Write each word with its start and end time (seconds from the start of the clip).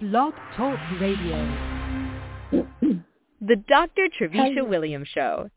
Blog 0.00 0.34
Talk 0.54 0.78
Radio. 1.00 1.38
The 3.40 3.56
Dr. 3.66 4.08
Trevicia 4.20 4.62
Williams 4.68 5.08
Show. 5.08 5.48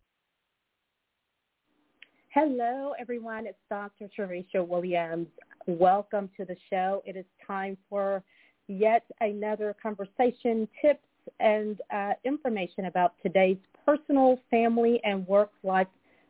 Hello, 2.30 2.94
everyone. 2.98 3.48
It's 3.48 3.58
Dr. 3.70 4.10
Trevicia 4.18 4.66
Williams. 4.66 5.28
Welcome 5.68 6.30
to 6.38 6.46
the 6.46 6.56
show. 6.70 7.04
It 7.06 7.18
is 7.18 7.26
time 7.46 7.76
for 7.90 8.24
yet 8.70 9.04
another 9.20 9.76
conversation, 9.84 10.70
tips, 10.82 11.04
and 11.42 11.82
uh, 11.94 12.14
information 12.24 12.86
about 12.86 13.16
today's 13.22 13.58
personal, 13.86 14.40
family, 14.50 15.02
and 15.04 15.28
work-life 15.28 15.88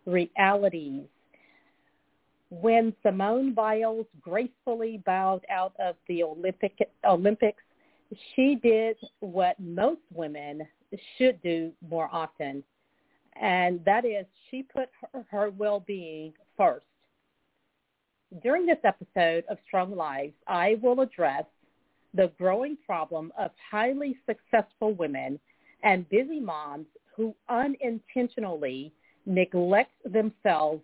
realities. 0.07 1.04
When 2.50 2.91
Simone 3.04 3.54
Biles 3.54 4.07
gracefully 4.20 5.04
bowed 5.05 5.46
out 5.52 5.73
of 5.80 5.96
the 6.07 6.23
Olympic, 6.23 6.76
Olympics, 7.05 7.62
she 8.36 8.55
did 8.55 8.98
what 9.20 9.59
most 9.59 10.02
women 10.13 10.68
should 11.18 11.41
do 11.41 11.72
more 11.88 12.09
often, 12.12 12.63
and 13.40 13.84
that 13.85 14.05
is 14.05 14.26
she 14.49 14.63
put 14.63 14.90
her, 15.13 15.26
her 15.30 15.49
well-being 15.52 16.34
first. 16.58 16.85
During 18.44 18.66
this 18.66 18.80
episode 18.84 19.44
of 19.49 19.58
Strong 19.66 19.95
Lives, 19.95 20.34
I 20.48 20.77
will 20.82 21.02
address 21.02 21.45
the 22.13 22.32
growing 22.38 22.77
problem 22.85 23.32
of 23.38 23.52
highly 23.70 24.18
successful 24.26 24.94
women 24.94 25.40
and 25.84 26.10
busy 26.10 26.40
moms 26.40 26.88
who 27.16 27.35
unintentionally 27.49 28.91
neglect 29.26 29.91
themselves. 30.12 30.82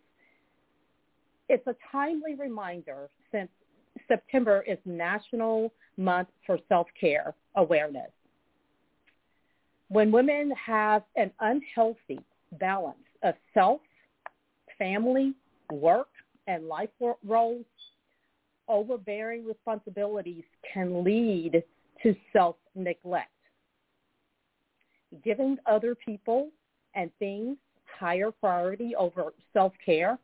It's 1.49 1.65
a 1.67 1.75
timely 1.91 2.35
reminder 2.35 3.09
since 3.31 3.49
September 4.07 4.63
is 4.67 4.77
National 4.85 5.71
Month 5.97 6.29
for 6.45 6.59
Self-Care 6.69 7.33
Awareness. 7.55 8.11
When 9.89 10.11
women 10.11 10.51
have 10.51 11.03
an 11.15 11.31
unhealthy 11.39 12.19
balance 12.59 12.97
of 13.23 13.35
self, 13.53 13.81
family, 14.77 15.33
work, 15.71 16.09
and 16.47 16.67
life 16.67 16.89
roles, 17.23 17.65
overbearing 18.67 19.45
responsibilities 19.45 20.43
can 20.73 21.03
lead 21.03 21.63
to 22.03 22.15
self-neglect. 22.33 23.29
Giving 25.23 25.57
other 25.65 25.95
people 25.95 26.49
and 26.95 27.11
things 27.19 27.57
higher 27.99 28.31
priority 28.31 28.95
over 28.95 29.33
self-care 29.53 30.17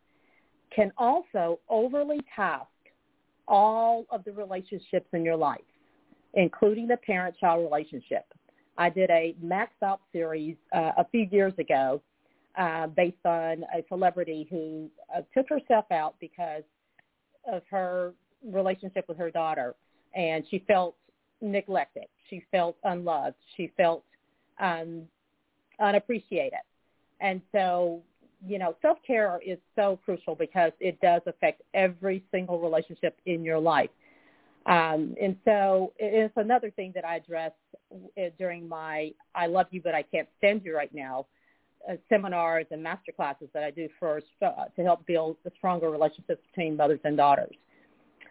can 0.75 0.91
also 0.97 1.59
overly 1.69 2.19
task 2.35 2.67
all 3.47 4.06
of 4.09 4.23
the 4.23 4.31
relationships 4.31 5.08
in 5.14 5.23
your 5.23 5.36
life, 5.36 5.59
including 6.34 6.88
the 6.88 6.97
parent-child 6.97 7.64
relationship. 7.64 8.25
I 8.78 8.89
did 8.89 9.09
a 9.09 9.36
Max 9.42 9.73
Out 9.84 10.02
series 10.11 10.56
uh, 10.73 10.92
a 10.97 11.06
few 11.11 11.28
years 11.31 11.53
ago 11.59 12.02
uh, 12.58 12.88
based 12.88 13.25
on 13.25 13.64
a 13.75 13.84
celebrity 13.89 14.47
who 14.50 14.89
uh, 15.16 15.22
took 15.34 15.47
herself 15.50 15.86
out 15.92 16.16
because 16.19 16.64
of 17.52 17.62
her 17.69 18.14
relationship 18.44 19.06
with 19.08 19.17
her 19.17 19.31
daughter, 19.31 19.75
and 20.16 20.44
she 20.50 20.64
felt 20.67 20.95
neglected. 21.42 22.06
She 22.30 22.44
felt 22.52 22.78
unloved. 22.84 23.36
She 23.58 23.72
felt 23.78 24.03
um, 24.59 25.03
unappreciated. 25.80 26.59
And 27.19 27.42
so, 27.52 28.02
you 28.45 28.58
know, 28.58 28.75
self-care 28.81 29.39
is 29.45 29.58
so 29.75 30.00
crucial 30.03 30.36
because 30.36 30.72
it 30.80 31.00
does 31.02 31.22
affect 31.25 31.61
every 31.73 32.23
single 32.31 32.59
relationship 32.59 33.17
in 33.25 33.44
your 33.44 33.59
life. 33.59 33.89
Um, 34.66 35.16
and 35.22 35.36
so 35.44 35.94
it's 35.97 36.34
another 36.38 36.69
thing 36.72 36.92
that 36.94 37.06
I 37.06 37.16
address 37.16 37.52
uh, 37.94 38.22
during 38.38 38.67
my 38.67 39.12
I 39.34 39.47
Love 39.47 39.67
You 39.72 39.81
But 39.81 39.95
I 39.95 40.03
Can't 40.03 40.28
Stand 40.38 40.62
You 40.64 40.75
Right 40.75 40.94
Now 40.94 41.25
uh, 41.89 41.95
seminars 42.09 42.66
and 42.72 42.81
master 42.84 43.12
classes 43.12 43.47
that 43.53 43.64
I 43.64 43.72
do 43.72 43.89
for 44.00 44.22
uh, 44.42 44.66
to 44.75 44.84
help 44.84 45.06
build 45.06 45.38
the 45.44 45.51
stronger 45.57 45.90
relationships 45.90 46.41
between 46.51 46.78
mothers 46.78 47.00
and 47.03 47.18
daughters. 47.18 47.56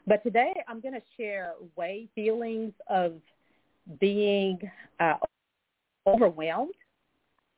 But 0.06 0.22
today 0.22 0.52
I'm 0.68 0.80
going 0.80 0.94
to 0.94 1.02
share 1.16 1.54
way 1.76 2.08
feelings 2.14 2.72
of 2.88 3.14
being 4.00 4.58
uh, 4.98 5.14
overwhelmed 6.06 6.74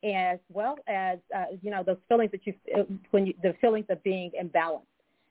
as 0.03 0.39
well 0.49 0.77
as 0.87 1.19
uh, 1.35 1.45
you 1.61 1.71
know 1.71 1.83
those 1.83 1.97
feelings 2.07 2.31
that 2.31 2.45
you 2.45 2.53
uh, 2.75 2.83
when 3.11 3.27
you, 3.27 3.33
the 3.41 3.53
feelings 3.61 3.85
of 3.89 4.01
being 4.03 4.31
imbalanced 4.41 4.81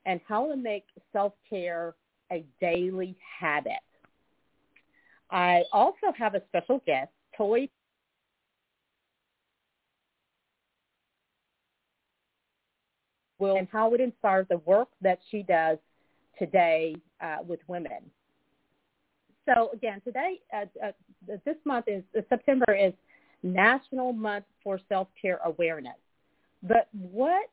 and 0.05 0.19
how 0.27 0.47
to 0.47 0.55
make 0.55 0.85
self-care 1.11 1.95
a 2.31 2.43
daily 2.59 3.15
habit. 3.39 3.73
I 5.31 5.63
also 5.71 6.11
have 6.17 6.35
a 6.35 6.41
special 6.49 6.81
guest, 6.85 7.11
Toye 7.37 7.69
and 13.51 13.67
how 13.71 13.93
it 13.93 14.01
inspires 14.01 14.45
the 14.49 14.57
work 14.59 14.89
that 15.01 15.19
she 15.29 15.43
does 15.43 15.77
today 16.39 16.95
uh, 17.21 17.37
with 17.45 17.59
women. 17.67 17.99
So 19.45 19.71
again, 19.73 20.01
today, 20.05 20.39
uh, 20.55 20.65
uh, 20.83 20.91
this 21.45 21.57
month 21.65 21.85
is 21.87 22.03
uh, 22.17 22.21
September 22.29 22.73
is 22.73 22.93
National 23.43 24.13
Month 24.13 24.45
for 24.63 24.79
Self-Care 24.89 25.39
Awareness. 25.45 25.97
But 26.63 26.87
what 26.91 27.49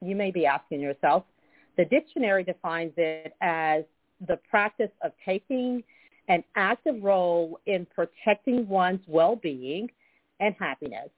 you 0.00 0.16
may 0.16 0.30
be 0.30 0.46
asking 0.46 0.80
yourself, 0.80 1.24
the 1.76 1.84
dictionary 1.84 2.44
defines 2.44 2.92
it 2.96 3.34
as 3.40 3.84
the 4.26 4.38
practice 4.50 4.90
of 5.02 5.12
taking 5.24 5.82
an 6.28 6.42
active 6.56 7.02
role 7.02 7.60
in 7.66 7.86
protecting 7.94 8.68
one's 8.68 9.00
well-being 9.06 9.90
and 10.40 10.54
happiness 10.58 11.08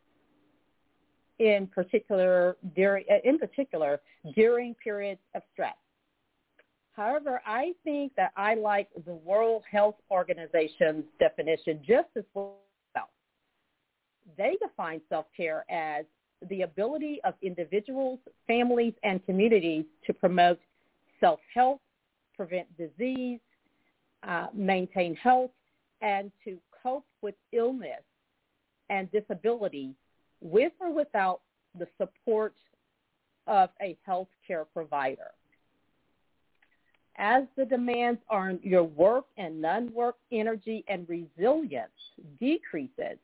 in 1.40 1.66
particular 1.66 2.56
during 2.76 3.04
uh, 3.10 3.16
in 3.24 3.38
particular 3.38 4.00
during 4.36 4.74
periods 4.74 5.20
of 5.34 5.42
stress. 5.52 5.74
However, 6.92 7.40
I 7.46 7.72
think 7.82 8.12
that 8.16 8.32
I 8.36 8.54
like 8.54 8.88
the 9.06 9.14
World 9.14 9.62
Health 9.70 9.96
Organization's 10.10 11.04
definition 11.18 11.80
just 11.86 12.08
as 12.16 12.24
well. 12.34 12.56
They 14.36 14.56
define 14.60 15.00
self-care 15.08 15.64
as 15.70 16.04
the 16.48 16.62
ability 16.62 17.20
of 17.24 17.34
individuals, 17.42 18.18
families, 18.46 18.94
and 19.02 19.24
communities 19.26 19.84
to 20.06 20.14
promote 20.14 20.58
self-health, 21.20 21.80
prevent 22.36 22.66
disease, 22.78 23.40
uh, 24.22 24.46
maintain 24.54 25.14
health, 25.14 25.50
and 26.00 26.32
to 26.44 26.58
cope 26.82 27.04
with 27.20 27.34
illness 27.52 28.02
and 28.88 29.10
disability 29.12 29.94
with 30.40 30.72
or 30.80 30.92
without 30.92 31.40
the 31.78 31.86
support 31.98 32.54
of 33.46 33.68
a 33.82 33.96
healthcare 34.08 34.64
provider. 34.72 35.30
As 37.16 37.44
the 37.56 37.66
demands 37.66 38.20
on 38.30 38.58
your 38.62 38.84
work 38.84 39.26
and 39.36 39.60
non-work 39.60 40.16
energy 40.32 40.84
and 40.88 41.06
resilience 41.08 41.90
decreases, 42.38 43.18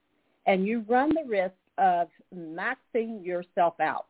and 0.46 0.66
you 0.66 0.84
run 0.88 1.10
the 1.10 1.24
risk 1.28 1.54
of 1.78 2.08
maxing 2.34 3.24
yourself 3.24 3.74
out, 3.80 4.06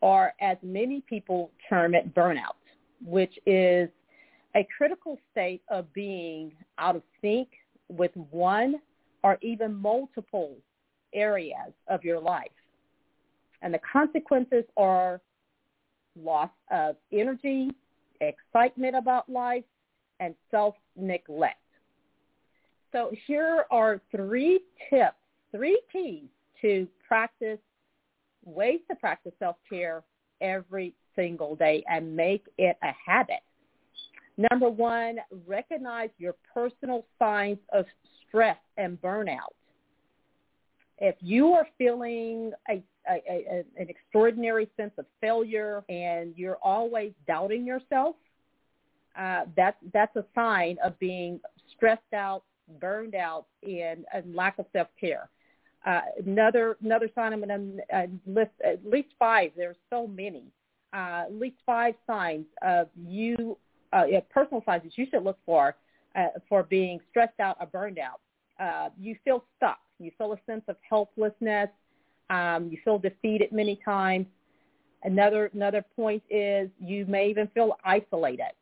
or 0.00 0.32
as 0.40 0.56
many 0.62 1.00
people 1.08 1.50
term 1.68 1.94
it, 1.94 2.14
burnout, 2.14 2.56
which 3.04 3.38
is 3.46 3.88
a 4.54 4.66
critical 4.76 5.18
state 5.32 5.62
of 5.68 5.92
being 5.92 6.52
out 6.78 6.94
of 6.94 7.02
sync 7.20 7.48
with 7.88 8.12
one 8.30 8.76
or 9.22 9.38
even 9.40 9.74
multiple 9.74 10.54
areas 11.12 11.72
of 11.88 12.04
your 12.04 12.20
life. 12.20 12.48
And 13.62 13.72
the 13.72 13.80
consequences 13.90 14.64
are 14.76 15.20
loss 16.22 16.50
of 16.70 16.96
energy, 17.12 17.70
excitement 18.20 18.94
about 18.94 19.28
life, 19.28 19.64
and 20.20 20.34
self-neglect. 20.50 21.56
So 22.92 23.10
here 23.26 23.64
are 23.70 24.00
three 24.14 24.60
tips, 24.90 25.16
three 25.54 25.80
keys 25.92 26.24
to 26.62 26.88
practice, 27.06 27.58
ways 28.44 28.80
to 28.90 28.96
practice 28.96 29.32
self-care 29.38 30.02
every 30.40 30.94
single 31.14 31.54
day 31.54 31.84
and 31.88 32.16
make 32.16 32.44
it 32.58 32.76
a 32.82 32.92
habit. 33.06 33.40
Number 34.50 34.68
one, 34.68 35.18
recognize 35.46 36.10
your 36.18 36.34
personal 36.52 37.04
signs 37.18 37.58
of 37.72 37.84
stress 38.28 38.58
and 38.76 39.00
burnout 39.00 39.54
if 40.98 41.16
you 41.20 41.52
are 41.52 41.66
feeling 41.76 42.52
a, 42.68 42.82
a, 43.10 43.22
a, 43.28 43.64
an 43.76 43.88
extraordinary 43.88 44.68
sense 44.76 44.92
of 44.98 45.06
failure 45.20 45.84
and 45.88 46.34
you're 46.36 46.58
always 46.62 47.12
doubting 47.26 47.66
yourself, 47.66 48.16
uh, 49.18 49.42
that's 49.56 49.76
that's 49.92 50.14
a 50.16 50.24
sign 50.34 50.76
of 50.84 50.98
being 50.98 51.40
stressed 51.76 52.12
out, 52.14 52.42
burned 52.80 53.14
out, 53.14 53.46
and 53.62 54.04
a 54.14 54.22
lack 54.32 54.58
of 54.58 54.66
self 54.72 54.88
care. 55.00 55.28
Uh, 55.86 56.00
another 56.24 56.76
another 56.82 57.08
sign 57.14 57.32
I'm 57.32 57.44
going 57.44 57.78
to 57.90 58.08
list 58.26 58.52
at 58.64 58.84
least 58.86 59.08
five. 59.18 59.50
There's 59.56 59.76
so 59.90 60.06
many. 60.06 60.44
Uh, 60.92 61.24
at 61.26 61.34
least 61.34 61.56
five 61.66 61.94
signs 62.06 62.46
of 62.62 62.88
you, 63.06 63.58
uh, 63.92 64.04
personal 64.30 64.62
signs 64.64 64.82
that 64.84 64.96
you 64.96 65.06
should 65.10 65.24
look 65.24 65.38
for 65.44 65.74
uh, 66.14 66.28
for 66.48 66.62
being 66.62 67.00
stressed 67.10 67.40
out 67.40 67.56
or 67.60 67.66
burned 67.66 67.98
out. 67.98 68.20
uh, 68.60 68.90
you 69.00 69.16
feel 69.24 69.44
stuck. 69.56 69.78
You 69.98 70.10
feel 70.18 70.32
a 70.32 70.38
sense 70.46 70.62
of 70.68 70.76
helplessness. 70.88 71.68
Um, 72.30 72.68
you 72.70 72.78
feel 72.84 72.98
defeated 72.98 73.52
many 73.52 73.78
times. 73.84 74.26
Another 75.02 75.50
another 75.52 75.84
point 75.96 76.22
is 76.30 76.70
you 76.80 77.04
may 77.06 77.28
even 77.28 77.48
feel 77.48 77.76
isolated. 77.84 78.52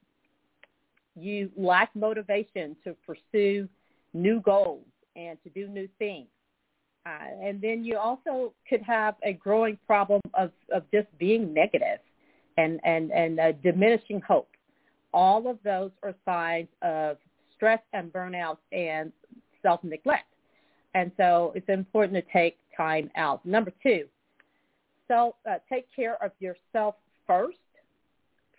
You 1.14 1.50
lack 1.56 1.94
motivation 1.94 2.76
to 2.84 2.96
pursue 3.06 3.69
new 4.14 4.40
goals 4.40 4.84
and 5.14 5.38
to 5.44 5.50
do 5.50 5.69
new 5.69 5.88
things. 5.98 6.26
Uh, 7.04 7.10
and 7.43 7.60
then 7.60 7.84
you 7.84 7.99
also 7.99 8.52
could 8.69 8.82
have 8.82 9.16
a 9.25 9.32
growing 9.32 9.76
problem 9.87 10.20
of, 10.34 10.52
of 10.72 10.84
just 10.93 11.06
being 11.19 11.52
negative 11.52 11.99
and, 12.56 12.81
and, 12.84 13.10
and 13.10 13.40
uh, 13.40 13.52
diminishing 13.62 14.20
hope. 14.20 14.49
All 15.12 15.49
of 15.50 15.58
those 15.64 15.90
are 16.02 16.14
signs 16.25 16.69
of 16.82 17.16
stress 17.56 17.81
and 17.93 18.12
burnout 18.12 18.58
and 18.70 19.12
self-neglect. 19.62 20.26
And 20.94 21.10
so 21.16 21.52
it's 21.54 21.69
important 21.69 22.25
to 22.25 22.32
take 22.32 22.56
time 22.76 23.10
out. 23.16 23.44
Number 23.44 23.72
two, 23.82 24.05
so 25.08 25.34
uh, 25.48 25.56
take 25.69 25.87
care 25.94 26.22
of 26.22 26.32
yourself 26.38 26.94
first. 27.26 27.58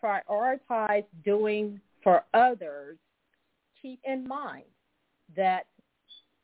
Prioritize 0.04 1.06
doing 1.24 1.80
for 2.04 2.24
others. 2.34 2.98
Keep 3.82 4.00
in 4.04 4.28
mind 4.28 4.66
that 5.36 5.66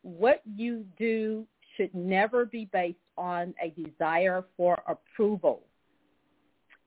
what 0.02 0.42
you 0.56 0.86
do 0.98 1.46
should 1.80 1.94
never 1.96 2.46
be 2.46 2.66
based 2.74 2.98
on 3.18 3.54
a 3.64 3.70
desire 3.70 4.44
for 4.58 4.78
approval. 4.86 5.62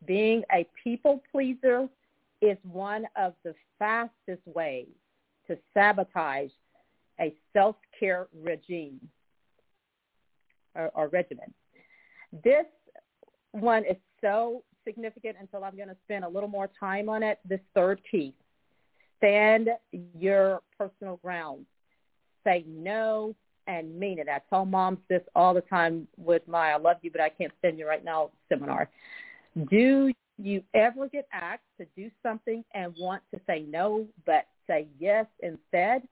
Being 0.06 0.42
a 0.52 0.68
people 0.82 1.22
pleaser 1.30 1.88
is 2.42 2.58
one 2.62 3.06
of 3.16 3.34
the 3.44 3.54
fastest 3.78 4.42
ways 4.44 4.88
to 5.46 5.56
sabotage 5.72 6.50
a 7.20 7.34
self-care 7.52 8.26
regime 8.42 9.00
or, 10.74 10.90
or 10.94 11.08
regimen. 11.08 11.52
This 12.44 12.66
one 13.52 13.84
is 13.84 13.96
so 14.20 14.64
significant 14.84 15.36
until 15.40 15.64
I'm 15.64 15.76
going 15.76 15.88
to 15.88 15.96
spend 16.04 16.24
a 16.24 16.28
little 16.28 16.48
more 16.48 16.68
time 16.78 17.08
on 17.08 17.22
it. 17.22 17.38
This 17.48 17.60
third 17.74 18.00
key, 18.10 18.34
stand 19.18 19.68
your 20.18 20.62
personal 20.76 21.16
ground. 21.16 21.66
Say 22.44 22.64
no 22.66 23.36
and 23.66 23.98
mean 23.98 24.18
it. 24.18 24.28
I 24.28 24.40
tell 24.50 24.64
moms 24.64 24.98
this 25.08 25.22
all 25.34 25.54
the 25.54 25.60
time 25.62 26.06
with 26.16 26.46
my 26.46 26.72
I 26.72 26.76
love 26.76 26.96
you 27.02 27.10
but 27.10 27.20
I 27.20 27.28
can't 27.28 27.52
stand 27.58 27.78
you 27.78 27.86
right 27.86 28.04
now 28.04 28.30
seminar. 28.48 28.88
Do 29.70 30.12
you 30.38 30.62
ever 30.74 31.08
get 31.08 31.28
asked 31.32 31.62
to 31.78 31.86
do 31.96 32.10
something 32.22 32.64
and 32.74 32.94
want 32.98 33.22
to 33.34 33.40
say 33.46 33.64
no 33.68 34.06
but 34.26 34.46
say 34.66 34.86
yes 34.98 35.26
instead? 35.40 36.02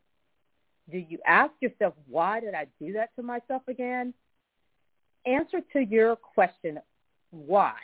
Do 0.91 0.99
you 0.99 1.19
ask 1.27 1.53
yourself, 1.61 1.95
why 2.09 2.41
did 2.41 2.55
I 2.55 2.67
do 2.81 2.93
that 2.95 3.15
to 3.17 3.23
myself 3.23 3.63
again? 3.69 4.13
Answer 5.27 5.61
to 5.73 5.81
your 5.81 6.17
question, 6.17 6.81
why? 7.31 7.75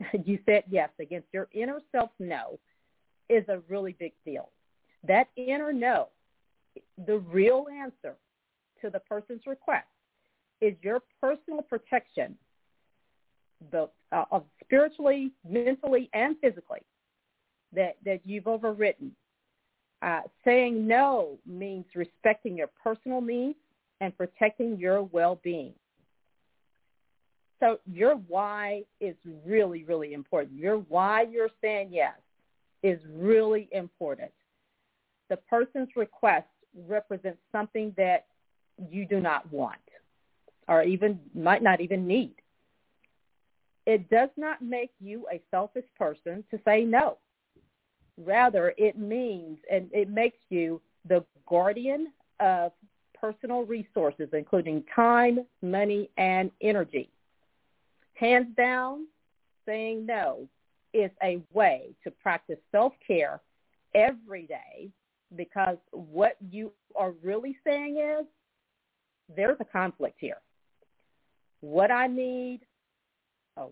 you 0.24 0.38
said 0.46 0.64
yes 0.70 0.90
against 0.98 1.28
your 1.32 1.48
inner 1.52 1.80
self 1.92 2.10
no 2.18 2.58
is 3.28 3.44
a 3.48 3.60
really 3.68 3.94
big 3.98 4.12
deal. 4.24 4.50
That 5.06 5.28
inner 5.36 5.72
no, 5.72 6.08
the 7.06 7.18
real 7.18 7.66
answer 7.72 8.16
to 8.82 8.90
the 8.90 9.00
person's 9.00 9.42
request 9.46 9.86
is 10.60 10.74
your 10.82 11.00
personal 11.20 11.62
protection 11.62 12.36
the, 13.70 13.88
uh, 14.12 14.24
of 14.30 14.44
spiritually, 14.62 15.32
mentally, 15.48 16.08
and 16.14 16.36
physically 16.40 16.80
that, 17.74 17.96
that 18.04 18.20
you've 18.24 18.44
overwritten. 18.44 19.10
Uh, 20.02 20.22
saying 20.46 20.86
no 20.86 21.38
means 21.46 21.84
respecting 21.94 22.56
your 22.56 22.70
personal 22.82 23.20
needs 23.20 23.58
and 24.00 24.16
protecting 24.16 24.78
your 24.78 25.02
well-being. 25.02 25.74
So 27.60 27.78
your 27.84 28.14
why 28.14 28.84
is 29.00 29.14
really, 29.44 29.84
really 29.84 30.14
important. 30.14 30.58
Your 30.58 30.78
why 30.78 31.26
you're 31.30 31.50
saying 31.60 31.90
yes 31.92 32.14
is 32.82 32.98
really 33.12 33.68
important. 33.72 34.30
The 35.28 35.36
person's 35.36 35.90
request 35.96 36.48
represents 36.88 37.40
something 37.52 37.92
that 37.98 38.24
you 38.90 39.06
do 39.06 39.20
not 39.20 39.50
want 39.52 39.78
or 40.68 40.82
even 40.82 41.18
might 41.34 41.62
not 41.62 41.80
even 41.80 42.06
need. 42.06 42.34
It 43.86 44.08
does 44.08 44.28
not 44.36 44.62
make 44.62 44.92
you 45.00 45.26
a 45.32 45.40
selfish 45.50 45.84
person 45.98 46.44
to 46.50 46.60
say 46.64 46.84
no. 46.84 47.18
Rather, 48.16 48.72
it 48.78 48.96
means 48.98 49.58
and 49.70 49.88
it 49.92 50.08
makes 50.08 50.38
you 50.48 50.80
the 51.08 51.24
guardian 51.46 52.12
of 52.38 52.72
personal 53.18 53.64
resources, 53.64 54.28
including 54.32 54.84
time, 54.94 55.40
money, 55.62 56.08
and 56.16 56.50
energy. 56.60 57.10
Hands 58.14 58.46
down, 58.56 59.06
saying 59.66 60.06
no 60.06 60.46
is 60.92 61.10
a 61.22 61.40
way 61.52 61.90
to 62.04 62.10
practice 62.10 62.58
self-care 62.72 63.40
every 63.94 64.46
day 64.46 64.90
because 65.36 65.76
what 65.92 66.36
you 66.50 66.72
are 66.96 67.12
really 67.22 67.56
saying 67.64 67.96
is 67.98 68.26
there's 69.36 69.56
a 69.60 69.64
conflict 69.64 70.16
here. 70.18 70.38
What 71.60 71.90
I 71.90 72.06
need, 72.06 72.60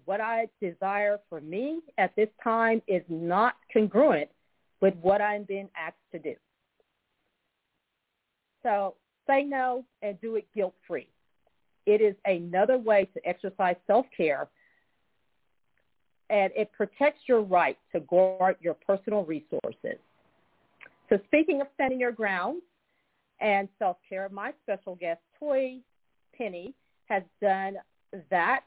what 0.05 0.20
I 0.20 0.49
desire 0.60 1.19
for 1.28 1.40
me 1.40 1.81
at 1.96 2.14
this 2.16 2.28
time 2.43 2.82
is 2.87 3.02
not 3.08 3.55
congruent 3.72 4.28
with 4.81 4.94
what 5.00 5.20
I'm 5.20 5.44
being 5.44 5.69
asked 5.76 5.96
to 6.12 6.19
do. 6.19 6.34
So 8.62 8.94
say 9.26 9.44
no 9.44 9.84
and 10.02 10.20
do 10.20 10.37
it 10.37 10.46
guilt-free. 10.55 11.08
It 11.87 12.00
is 12.02 12.14
another 12.26 12.76
way 12.76 13.08
to 13.14 13.28
exercise 13.28 13.76
self-care 13.87 14.49
and 16.31 16.52
it 16.55 16.70
protects 16.72 17.22
your 17.26 17.40
right 17.40 17.78
to 17.93 18.00
guard 18.00 18.56
your 18.60 18.75
personal 18.75 19.25
resources. 19.25 19.99
So 21.08 21.19
speaking 21.25 21.62
of 21.62 21.69
standing 21.75 21.99
your 21.99 22.12
ground, 22.12 22.60
and 23.40 23.69
self-care. 23.79 24.29
My 24.31 24.52
special 24.62 24.94
guest, 24.96 25.20
Toye 25.38 25.81
Penny, 26.37 26.75
has 27.06 27.23
done 27.40 27.76
that 28.31 28.64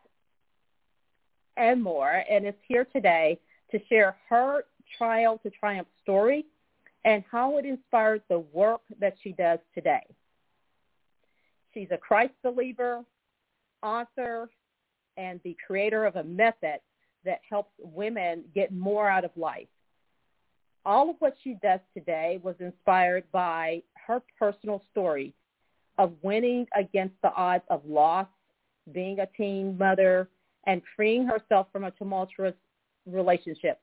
and 1.57 1.81
more 1.81 2.23
and 2.29 2.47
is 2.47 2.53
here 2.67 2.85
today 2.85 3.39
to 3.71 3.79
share 3.87 4.15
her 4.29 4.65
trial 4.97 5.39
to 5.43 5.49
triumph 5.49 5.87
story 6.01 6.45
and 7.05 7.23
how 7.31 7.57
it 7.57 7.65
inspired 7.65 8.21
the 8.29 8.39
work 8.39 8.81
that 8.99 9.15
she 9.23 9.31
does 9.33 9.59
today. 9.73 10.05
She's 11.73 11.87
a 11.91 11.97
Christ 11.97 12.33
believer, 12.43 13.03
author, 13.81 14.49
and 15.17 15.39
the 15.43 15.55
creator 15.65 16.05
of 16.05 16.15
a 16.15 16.23
method 16.23 16.79
that 17.25 17.41
helps 17.49 17.71
women 17.79 18.43
get 18.53 18.71
more 18.71 19.09
out 19.09 19.25
of 19.25 19.31
life 19.35 19.67
all 20.85 21.09
of 21.09 21.15
what 21.19 21.35
she 21.43 21.57
does 21.61 21.79
today 21.95 22.39
was 22.43 22.55
inspired 22.59 23.23
by 23.31 23.81
her 24.07 24.21
personal 24.37 24.83
story 24.91 25.33
of 25.97 26.13
winning 26.21 26.65
against 26.77 27.15
the 27.21 27.31
odds 27.33 27.63
of 27.69 27.81
loss, 27.85 28.27
being 28.91 29.19
a 29.19 29.27
teen 29.37 29.77
mother, 29.77 30.27
and 30.67 30.81
freeing 30.95 31.25
herself 31.25 31.67
from 31.71 31.83
a 31.83 31.91
tumultuous 31.91 32.55
relationship. 33.05 33.79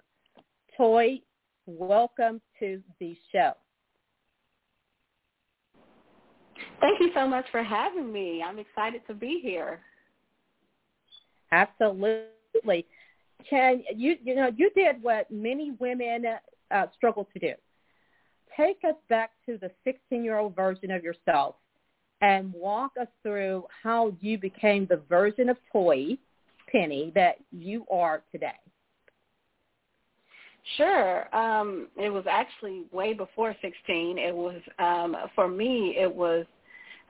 Toye, 0.76 1.20
welcome 1.66 2.40
to 2.58 2.82
the 3.00 3.16
show. 3.32 3.52
Thank 6.80 7.00
you 7.00 7.10
so 7.14 7.26
much 7.26 7.46
for 7.50 7.62
having 7.62 8.12
me. 8.12 8.42
I'm 8.42 8.58
excited 8.58 9.02
to 9.08 9.14
be 9.14 9.40
here. 9.42 9.80
Absolutely. 11.50 12.86
Can 13.48 13.82
you 13.94 14.16
you 14.22 14.34
know 14.34 14.50
you 14.56 14.70
did 14.74 15.02
what 15.02 15.30
many 15.30 15.72
women 15.78 16.24
uh, 16.70 16.86
struggle 16.96 17.28
to 17.32 17.38
do. 17.38 17.52
Take 18.56 18.78
us 18.88 18.96
back 19.08 19.30
to 19.46 19.58
the 19.58 19.70
16-year-old 19.86 20.56
version 20.56 20.90
of 20.90 21.04
yourself 21.04 21.56
and 22.20 22.52
walk 22.52 22.92
us 23.00 23.06
through 23.22 23.64
how 23.82 24.12
you 24.20 24.38
became 24.38 24.86
the 24.86 25.00
version 25.08 25.48
of 25.48 25.56
Toye 25.72 26.18
Penny 26.70 27.12
that 27.14 27.36
you 27.52 27.84
are 27.90 28.22
today. 28.32 28.58
Sure. 30.76 31.34
Um, 31.34 31.88
it 31.96 32.10
was 32.10 32.24
actually 32.28 32.84
way 32.92 33.14
before 33.14 33.54
16. 33.62 34.18
It 34.18 34.34
was 34.34 34.60
um, 34.78 35.16
for 35.34 35.48
me. 35.48 35.96
It 35.98 36.12
was 36.12 36.44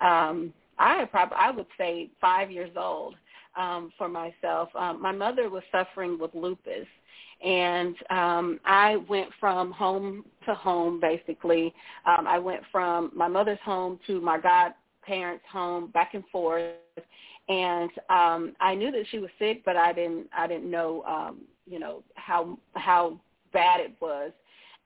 um, 0.01 0.53
I 0.79 1.05
probably 1.07 1.37
I 1.39 1.51
would 1.51 1.67
say 1.77 2.11
five 2.21 2.51
years 2.51 2.71
old 2.77 3.17
um, 3.59 3.93
for 3.99 4.09
myself. 4.09 4.71
Um, 4.75 5.03
my 5.03 5.13
mother 5.13 5.51
was 5.51 5.63
suffering 5.71 6.19
with 6.19 6.35
lupus, 6.35 6.87
and 7.45 7.95
um, 8.11 8.61
I 8.65 8.97
went 9.09 9.29
from 9.39 9.73
home 9.73 10.25
to 10.47 10.55
home 10.55 11.01
basically. 11.01 11.75
Um, 12.07 12.27
I 12.27 12.39
went 12.39 12.63
from 12.73 13.11
my 13.15 13.29
mother's 13.29 13.59
home 13.65 13.99
to 14.07 14.21
my 14.21 14.39
godparents' 14.39 15.45
home, 15.53 15.89
back 15.89 16.15
and 16.15 16.25
forth, 16.33 16.73
and 17.49 17.91
um, 18.09 18.55
I 18.61 18.75
knew 18.75 18.91
that 18.93 19.05
she 19.11 19.19
was 19.19 19.31
sick, 19.39 19.63
but 19.65 19.77
I 19.77 19.93
didn't 19.93 20.29
I 20.37 20.47
didn't 20.47 20.71
know 20.71 21.03
um, 21.05 21.43
you 21.67 21.79
know 21.79 22.03
how 22.15 22.59
how 22.75 23.21
bad 23.53 23.81
it 23.81 23.95
was. 24.01 24.33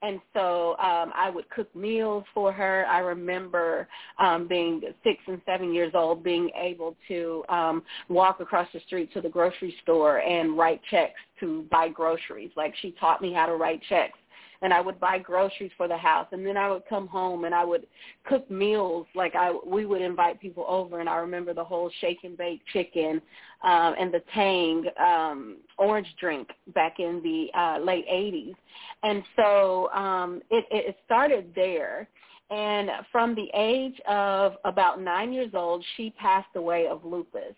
And 0.03 0.19
so 0.33 0.71
um, 0.79 1.11
I 1.15 1.31
would 1.33 1.49
cook 1.49 1.73
meals 1.73 2.25
for 2.33 2.51
her. 2.51 2.85
I 2.87 2.99
remember 2.99 3.87
um, 4.19 4.47
being 4.47 4.81
six 5.03 5.19
and 5.27 5.41
seven 5.45 5.73
years 5.73 5.93
old, 5.95 6.23
being 6.23 6.51
able 6.61 6.95
to 7.07 7.43
um, 7.47 7.83
walk 8.09 8.41
across 8.41 8.67
the 8.73 8.81
street 8.81 9.13
to 9.13 9.21
the 9.21 9.29
grocery 9.29 9.73
store 9.81 10.19
and 10.19 10.57
write 10.57 10.81
checks 10.91 11.19
to 11.39 11.65
buy 11.71 11.87
groceries. 11.87 12.51
Like 12.57 12.73
she 12.81 12.91
taught 12.99 13.21
me 13.21 13.31
how 13.33 13.45
to 13.45 13.55
write 13.55 13.81
checks 13.89 14.19
and 14.63 14.73
I 14.73 14.79
would 14.79 14.99
buy 14.99 15.19
groceries 15.19 15.71
for 15.77 15.87
the 15.89 15.97
house 15.97 16.27
and 16.31 16.45
then 16.45 16.55
I 16.55 16.71
would 16.71 16.83
come 16.87 17.05
home 17.05 17.43
and 17.43 17.53
I 17.53 17.65
would 17.65 17.85
cook 18.25 18.49
meals 18.49 19.05
like 19.13 19.35
I 19.35 19.51
we 19.65 19.85
would 19.85 20.01
invite 20.01 20.41
people 20.41 20.65
over 20.67 21.01
and 21.01 21.09
I 21.09 21.17
remember 21.17 21.53
the 21.53 21.63
whole 21.63 21.91
shake 21.99 22.19
and 22.23 22.37
bake 22.37 22.61
chicken 22.71 23.21
um 23.63 23.93
and 23.99 24.11
the 24.11 24.23
Tang 24.33 24.85
um 24.97 25.57
orange 25.77 26.07
drink 26.19 26.49
back 26.73 26.99
in 26.99 27.21
the 27.21 27.59
uh 27.59 27.79
late 27.79 28.07
80s. 28.07 28.55
And 29.03 29.21
so 29.35 29.91
um 29.91 30.41
it 30.49 30.65
it 30.71 30.95
started 31.05 31.51
there 31.53 32.07
and 32.49 32.89
from 33.11 33.35
the 33.35 33.49
age 33.53 33.99
of 34.07 34.53
about 34.63 35.01
9 35.01 35.33
years 35.33 35.51
old 35.53 35.83
she 35.97 36.11
passed 36.11 36.55
away 36.55 36.87
of 36.87 37.03
lupus. 37.03 37.53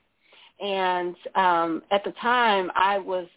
And 0.60 1.16
um 1.36 1.84
at 1.92 2.04
the 2.04 2.14
time 2.20 2.72
I 2.76 2.98
was 2.98 3.28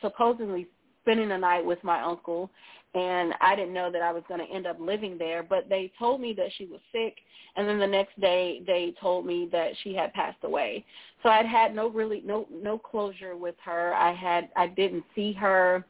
supposedly 0.00 0.68
spending 1.02 1.28
the 1.28 1.38
night 1.38 1.64
with 1.64 1.82
my 1.84 2.02
uncle 2.02 2.50
and 2.96 3.34
I 3.42 3.54
didn't 3.54 3.74
know 3.74 3.92
that 3.92 4.00
I 4.00 4.10
was 4.10 4.22
going 4.26 4.40
to 4.40 4.52
end 4.52 4.66
up 4.66 4.78
living 4.80 5.18
there. 5.18 5.42
But 5.42 5.68
they 5.68 5.92
told 5.98 6.20
me 6.20 6.32
that 6.34 6.48
she 6.56 6.64
was 6.64 6.80
sick, 6.90 7.18
and 7.54 7.68
then 7.68 7.78
the 7.78 7.86
next 7.86 8.18
day 8.20 8.62
they 8.66 8.94
told 8.98 9.26
me 9.26 9.48
that 9.52 9.72
she 9.84 9.94
had 9.94 10.12
passed 10.14 10.42
away. 10.42 10.84
So 11.22 11.28
I'd 11.28 11.46
had 11.46 11.74
no 11.74 11.88
really 11.90 12.22
no 12.24 12.48
no 12.50 12.78
closure 12.78 13.36
with 13.36 13.54
her. 13.64 13.94
I 13.94 14.14
had 14.14 14.48
I 14.56 14.68
didn't 14.68 15.04
see 15.14 15.32
her 15.34 15.84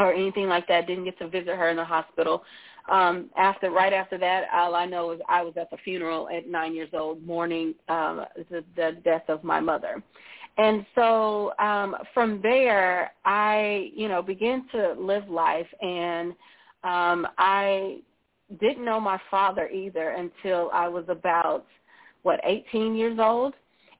or 0.00 0.12
anything 0.12 0.48
like 0.48 0.66
that. 0.66 0.88
Didn't 0.88 1.04
get 1.04 1.18
to 1.20 1.28
visit 1.28 1.56
her 1.56 1.70
in 1.70 1.76
the 1.76 1.84
hospital. 1.84 2.42
Um, 2.90 3.30
after 3.36 3.70
right 3.70 3.92
after 3.92 4.18
that, 4.18 4.44
all 4.52 4.74
I 4.74 4.84
know 4.86 5.12
is 5.12 5.20
I 5.28 5.42
was 5.42 5.54
at 5.56 5.70
the 5.70 5.78
funeral 5.78 6.28
at 6.28 6.48
nine 6.48 6.74
years 6.74 6.90
old, 6.92 7.24
mourning 7.24 7.74
um, 7.88 8.26
the, 8.50 8.64
the 8.76 8.98
death 9.04 9.24
of 9.28 9.42
my 9.44 9.60
mother. 9.60 10.02
And 10.56 10.86
so 10.94 11.52
um, 11.58 11.96
from 12.12 12.40
there, 12.42 13.12
I, 13.24 13.90
you 13.94 14.08
know, 14.08 14.22
began 14.22 14.66
to 14.72 14.92
live 14.92 15.28
life, 15.28 15.66
and 15.80 16.30
um, 16.84 17.26
I 17.38 17.98
didn't 18.60 18.84
know 18.84 19.00
my 19.00 19.18
father 19.30 19.68
either 19.68 20.10
until 20.10 20.70
I 20.72 20.86
was 20.86 21.04
about 21.08 21.66
what 22.22 22.40
18 22.44 22.94
years 22.94 23.18
old 23.20 23.54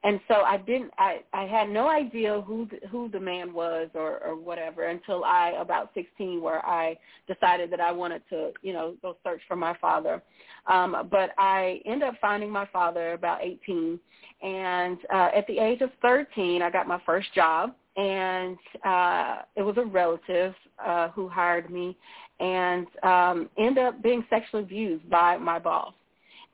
and 0.05 0.21
so 0.29 0.43
I 0.43 0.59
didn't 0.59 0.93
I 0.99 1.21
I 1.33 1.45
had 1.45 1.71
no 1.71 1.89
idea 1.89 2.43
who 2.43 2.69
the, 2.71 2.87
who 2.89 3.09
the 3.09 3.19
man 3.19 3.53
was 3.53 3.89
or 3.95 4.19
or 4.19 4.37
whatever 4.37 4.85
until 4.85 5.25
I 5.25 5.55
about 5.59 5.91
16 5.95 6.41
where 6.41 6.65
I 6.65 6.97
decided 7.27 7.71
that 7.73 7.81
I 7.81 7.91
wanted 7.91 8.23
to 8.31 8.53
you 8.63 8.73
know 8.75 8.95
go 9.03 9.17
search 9.25 9.41
for 9.49 9.57
my 9.57 9.77
father. 9.81 10.23
Um 10.67 11.09
but 11.11 11.31
I 11.39 11.81
ended 11.87 12.09
up 12.09 12.15
finding 12.21 12.51
my 12.51 12.67
father 12.73 13.15
about 13.15 13.43
18 13.43 13.99
and 14.43 14.99
uh 15.13 15.31
at 15.35 15.47
the 15.47 15.59
age 15.59 15.81
of 15.81 15.91
13 16.03 16.63
I 16.63 16.71
got 16.71 16.87
my 16.87 17.01
first 17.07 17.33
job. 17.35 17.75
And 17.97 18.59
uh 18.85 19.39
it 19.57 19.63
was 19.63 19.77
a 19.79 19.85
relative 19.85 20.55
uh 20.85 21.09
who 21.09 21.29
hired 21.29 21.71
me 21.71 21.97
and 22.41 22.87
um 23.03 23.49
ended 23.59 23.85
up 23.85 24.03
being 24.03 24.25
sexually 24.29 24.65
abused 24.65 25.09
by 25.09 25.39
my 25.39 25.59
boss. 25.59 25.95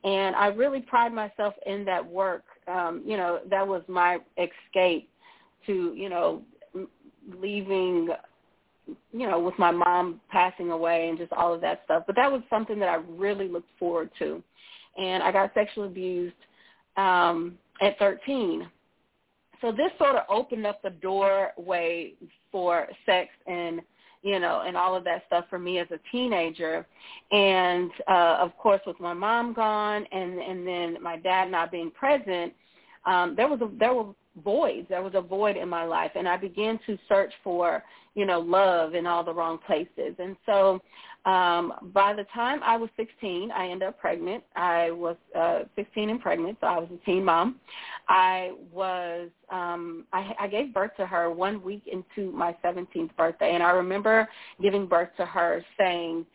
And 0.05 0.35
I 0.35 0.47
really 0.47 0.79
pride 0.81 1.13
myself 1.13 1.53
in 1.65 1.85
that 1.85 2.03
work 2.03 2.43
um, 2.67 3.01
you 3.05 3.17
know, 3.17 3.39
that 3.49 3.67
was 3.67 3.81
my 3.87 4.19
escape 4.37 5.09
to, 5.65 5.93
you 5.95 6.09
know, 6.09 6.41
leaving, 7.39 8.09
you 9.11 9.27
know, 9.27 9.39
with 9.39 9.57
my 9.57 9.71
mom 9.71 10.21
passing 10.29 10.71
away 10.71 11.09
and 11.09 11.17
just 11.17 11.31
all 11.33 11.53
of 11.53 11.61
that 11.61 11.81
stuff. 11.85 12.03
But 12.07 12.15
that 12.15 12.31
was 12.31 12.41
something 12.49 12.79
that 12.79 12.89
I 12.89 12.95
really 13.09 13.47
looked 13.47 13.69
forward 13.77 14.09
to. 14.19 14.43
And 14.97 15.23
I 15.23 15.31
got 15.31 15.53
sexually 15.53 15.87
abused 15.87 16.35
um, 16.97 17.57
at 17.81 17.97
13. 17.99 18.67
So 19.61 19.71
this 19.71 19.91
sort 19.97 20.15
of 20.15 20.23
opened 20.27 20.65
up 20.65 20.81
the 20.81 20.89
doorway 20.89 22.13
for 22.51 22.87
sex 23.05 23.29
and 23.45 23.81
you 24.23 24.39
know, 24.39 24.63
and 24.65 24.77
all 24.77 24.95
of 24.95 25.03
that 25.03 25.23
stuff 25.27 25.45
for 25.49 25.57
me 25.59 25.79
as 25.79 25.87
a 25.91 25.99
teenager. 26.11 26.85
And 27.31 27.91
uh, 28.07 28.37
of 28.39 28.55
course, 28.57 28.81
with 28.85 28.99
my 28.99 29.13
mom 29.13 29.53
gone, 29.53 30.05
and 30.11 30.39
and 30.39 30.67
then 30.67 30.97
my 31.01 31.17
dad 31.17 31.49
not 31.49 31.71
being 31.71 31.91
present, 31.91 32.53
um, 33.05 33.35
there 33.35 33.47
was 33.47 33.61
a 33.61 33.69
there 33.79 33.93
were 33.93 34.13
voids. 34.43 34.87
There 34.89 35.03
was 35.03 35.13
a 35.15 35.21
void 35.21 35.57
in 35.57 35.69
my 35.69 35.83
life, 35.83 36.11
and 36.15 36.27
I 36.27 36.37
began 36.37 36.79
to 36.85 36.97
search 37.07 37.33
for 37.43 37.83
you 38.15 38.25
know 38.25 38.39
love 38.39 38.95
in 38.95 39.05
all 39.05 39.23
the 39.23 39.33
wrong 39.33 39.59
places. 39.65 40.15
And 40.19 40.35
so, 40.45 40.81
um, 41.25 41.91
by 41.93 42.13
the 42.13 42.25
time 42.33 42.61
I 42.63 42.77
was 42.77 42.89
16, 42.97 43.51
I 43.51 43.67
ended 43.67 43.89
up 43.89 43.99
pregnant. 43.99 44.43
I 44.55 44.91
was 44.91 45.17
uh, 45.37 45.61
16 45.75 46.09
and 46.09 46.21
pregnant, 46.21 46.57
so 46.61 46.67
I 46.67 46.79
was 46.79 46.89
a 46.93 47.05
teen 47.05 47.25
mom. 47.25 47.59
I 48.07 48.51
was 48.71 49.29
um, 49.51 50.05
I, 50.13 50.33
I 50.39 50.47
gave 50.47 50.73
birth 50.73 50.91
to 50.97 51.05
her 51.05 51.29
one 51.31 51.61
week 51.61 51.83
into 51.91 52.31
my 52.31 52.55
17th 52.63 53.15
birthday, 53.17 53.53
and 53.53 53.63
I 53.63 53.71
remember 53.71 54.27
giving 54.61 54.87
birth 54.87 55.09
to 55.17 55.25
her 55.25 55.63
saying, 55.77 56.25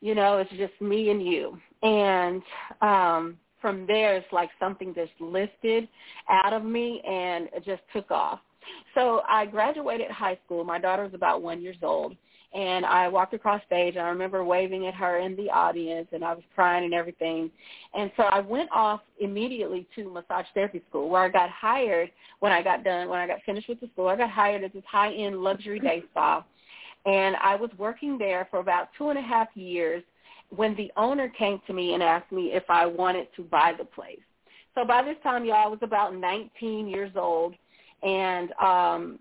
you 0.00 0.14
know, 0.14 0.38
it's 0.38 0.50
just 0.52 0.80
me 0.80 1.10
and 1.10 1.24
you, 1.24 1.58
and 1.82 2.42
um, 2.80 3.36
from 3.60 3.86
there 3.86 4.16
it's 4.16 4.32
like 4.32 4.50
something 4.58 4.94
just 4.94 5.12
lifted 5.20 5.88
out 6.28 6.52
of 6.52 6.64
me 6.64 7.00
and 7.06 7.48
just 7.64 7.82
took 7.92 8.10
off. 8.10 8.40
So 8.94 9.22
I 9.28 9.46
graduated 9.46 10.10
high 10.10 10.38
school. 10.44 10.64
My 10.64 10.78
daughter 10.78 11.04
was 11.04 11.14
about 11.14 11.42
one 11.42 11.62
years 11.62 11.76
old. 11.82 12.16
And 12.54 12.86
I 12.86 13.08
walked 13.08 13.34
across 13.34 13.60
stage 13.66 13.96
and 13.96 14.04
I 14.06 14.08
remember 14.08 14.42
waving 14.42 14.86
at 14.86 14.94
her 14.94 15.18
in 15.18 15.36
the 15.36 15.50
audience 15.50 16.08
and 16.12 16.24
I 16.24 16.32
was 16.32 16.42
crying 16.54 16.84
and 16.84 16.94
everything. 16.94 17.50
And 17.92 18.10
so 18.16 18.22
I 18.22 18.40
went 18.40 18.70
off 18.72 19.00
immediately 19.20 19.86
to 19.96 20.10
massage 20.10 20.46
therapy 20.54 20.80
school 20.88 21.10
where 21.10 21.22
I 21.22 21.28
got 21.28 21.50
hired 21.50 22.10
when 22.40 22.50
I 22.50 22.62
got 22.62 22.84
done, 22.84 23.10
when 23.10 23.18
I 23.18 23.26
got 23.26 23.42
finished 23.44 23.68
with 23.68 23.80
the 23.80 23.88
school. 23.92 24.08
I 24.08 24.16
got 24.16 24.30
hired 24.30 24.64
at 24.64 24.72
this 24.72 24.82
high-end 24.90 25.42
luxury 25.42 25.78
day 25.78 26.02
spa. 26.10 26.42
And 27.04 27.36
I 27.36 27.54
was 27.54 27.70
working 27.76 28.16
there 28.16 28.48
for 28.50 28.60
about 28.60 28.88
two 28.96 29.10
and 29.10 29.18
a 29.18 29.22
half 29.22 29.48
years 29.54 30.02
when 30.54 30.74
the 30.76 30.90
owner 30.96 31.28
came 31.28 31.60
to 31.66 31.72
me 31.72 31.94
and 31.94 32.02
asked 32.02 32.32
me 32.32 32.52
if 32.52 32.64
I 32.68 32.86
wanted 32.86 33.28
to 33.36 33.42
buy 33.42 33.72
the 33.76 33.84
place. 33.84 34.20
So 34.74 34.84
by 34.84 35.02
this 35.02 35.16
time, 35.22 35.44
y'all, 35.44 35.64
I 35.64 35.66
was 35.66 35.80
about 35.82 36.14
19 36.14 36.86
years 36.86 37.12
old, 37.16 37.54
and 38.02 38.52
um, 38.52 39.18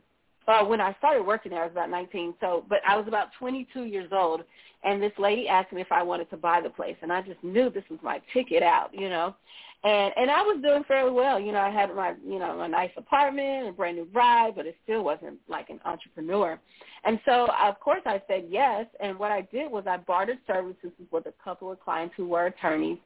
uh, 0.47 0.63
when 0.63 0.81
I 0.81 0.93
started 0.99 1.23
working 1.23 1.51
there, 1.51 1.61
I 1.61 1.65
was 1.65 1.71
about 1.71 1.89
19. 1.89 2.35
So, 2.39 2.65
but 2.69 2.79
I 2.87 2.95
was 2.95 3.07
about 3.07 3.29
22 3.39 3.83
years 3.83 4.09
old, 4.11 4.41
and 4.83 5.01
this 5.01 5.11
lady 5.17 5.47
asked 5.47 5.73
me 5.73 5.81
if 5.81 5.91
I 5.91 6.03
wanted 6.03 6.29
to 6.29 6.37
buy 6.37 6.61
the 6.61 6.69
place, 6.69 6.97
and 7.01 7.11
I 7.11 7.21
just 7.21 7.43
knew 7.43 7.69
this 7.69 7.83
was 7.89 7.99
my 8.01 8.21
ticket 8.33 8.63
out, 8.63 8.91
you 8.93 9.09
know 9.09 9.35
and 9.83 10.11
and 10.17 10.31
I 10.31 10.41
was 10.41 10.59
doing 10.61 10.83
fairly 10.87 11.11
well. 11.11 11.39
You 11.39 11.51
know, 11.51 11.59
I 11.59 11.69
had 11.69 11.93
my 11.95 12.13
you 12.25 12.39
know 12.39 12.61
a 12.61 12.67
nice 12.67 12.89
apartment, 12.97 13.69
a 13.69 13.71
brand 13.71 13.97
new 13.97 14.07
ride, 14.11 14.53
but 14.55 14.65
it 14.65 14.75
still 14.83 15.03
wasn't 15.03 15.37
like 15.47 15.69
an 15.69 15.79
entrepreneur. 15.85 16.59
And 17.03 17.19
so 17.25 17.47
of 17.61 17.79
course 17.79 18.01
I 18.05 18.21
said 18.27 18.47
yes. 18.49 18.87
And 18.99 19.19
what 19.19 19.31
I 19.31 19.41
did 19.41 19.71
was 19.71 19.83
I 19.87 19.97
bartered 19.97 20.39
services 20.47 20.91
with 21.11 21.27
a 21.27 21.33
couple 21.43 21.71
of 21.71 21.79
clients 21.79 22.15
who 22.17 22.27
were 22.27 22.47
attorneys. 22.47 22.97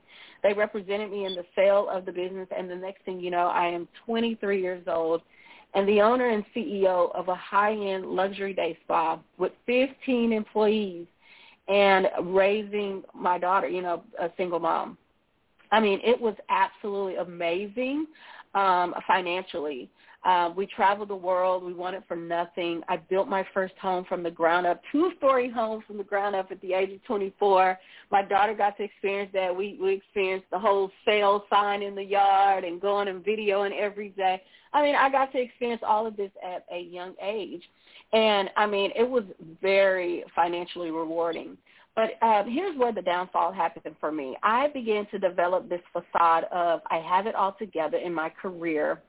They 0.43 0.53
represented 0.53 1.12
me 1.12 1.25
in 1.25 1.36
the 1.36 1.45
sale 1.55 1.88
of 1.91 2.05
the 2.05 2.12
business, 2.12 2.48
and 2.57 2.69
the 2.69 2.75
next 2.75 3.03
thing 3.03 3.19
you 3.19 3.31
know, 3.31 3.48
I 3.48 3.65
am 3.67 3.88
23 4.05 4.62
years 4.62 4.83
old 4.88 5.21
and 5.73 5.87
the 5.87 6.01
owner 6.01 6.29
and 6.29 6.43
CEO 6.55 7.13
of 7.15 7.29
a 7.29 7.35
high-end 7.35 8.05
luxury 8.05 8.53
day 8.53 8.77
spa 8.83 9.19
with 9.37 9.51
15 9.65 10.33
employees 10.33 11.07
and 11.67 12.07
raising 12.23 13.03
my 13.13 13.37
daughter, 13.37 13.67
you 13.67 13.81
know, 13.81 14.03
a 14.19 14.29
single 14.35 14.59
mom. 14.59 14.97
I 15.71 15.79
mean, 15.79 16.01
it 16.03 16.19
was 16.19 16.35
absolutely 16.49 17.15
amazing 17.15 18.07
um, 18.53 18.93
financially. 19.07 19.89
Uh, 20.23 20.51
we 20.55 20.67
traveled 20.67 21.09
the 21.09 21.15
world. 21.15 21.63
We 21.63 21.73
wanted 21.73 22.03
for 22.07 22.15
nothing. 22.15 22.81
I 22.87 22.97
built 22.97 23.27
my 23.27 23.45
first 23.53 23.73
home 23.81 24.05
from 24.07 24.21
the 24.21 24.29
ground 24.29 24.67
up, 24.67 24.81
two-story 24.91 25.49
home 25.49 25.83
from 25.87 25.97
the 25.97 26.03
ground 26.03 26.35
up 26.35 26.51
at 26.51 26.61
the 26.61 26.73
age 26.73 26.91
of 26.91 27.03
24. 27.05 27.79
My 28.11 28.21
daughter 28.21 28.53
got 28.53 28.77
to 28.77 28.83
experience 28.83 29.31
that. 29.33 29.55
We 29.55 29.79
we 29.81 29.93
experienced 29.93 30.45
the 30.51 30.59
whole 30.59 30.91
sale 31.05 31.43
sign 31.49 31.81
in 31.81 31.95
the 31.95 32.03
yard 32.03 32.63
and 32.63 32.79
going 32.79 33.07
and 33.07 33.25
videoing 33.25 33.75
every 33.77 34.09
day. 34.09 34.41
I 34.73 34.83
mean, 34.83 34.95
I 34.95 35.09
got 35.09 35.31
to 35.31 35.41
experience 35.41 35.81
all 35.85 36.05
of 36.05 36.15
this 36.15 36.31
at 36.45 36.65
a 36.71 36.79
young 36.79 37.15
age, 37.21 37.63
and 38.13 38.49
I 38.55 38.67
mean, 38.67 38.91
it 38.95 39.09
was 39.09 39.23
very 39.61 40.23
financially 40.35 40.91
rewarding. 40.91 41.57
But 41.95 42.11
uh, 42.21 42.43
here's 42.45 42.77
where 42.77 42.93
the 42.93 43.01
downfall 43.01 43.51
happened 43.51 43.95
for 43.99 44.11
me. 44.11 44.37
I 44.43 44.69
began 44.69 45.05
to 45.07 45.19
develop 45.19 45.67
this 45.67 45.81
facade 45.91 46.45
of 46.51 46.81
I 46.89 46.97
have 46.97 47.27
it 47.27 47.35
all 47.35 47.53
together 47.59 47.97
in 47.97 48.13
my 48.13 48.29
career, 48.29 49.01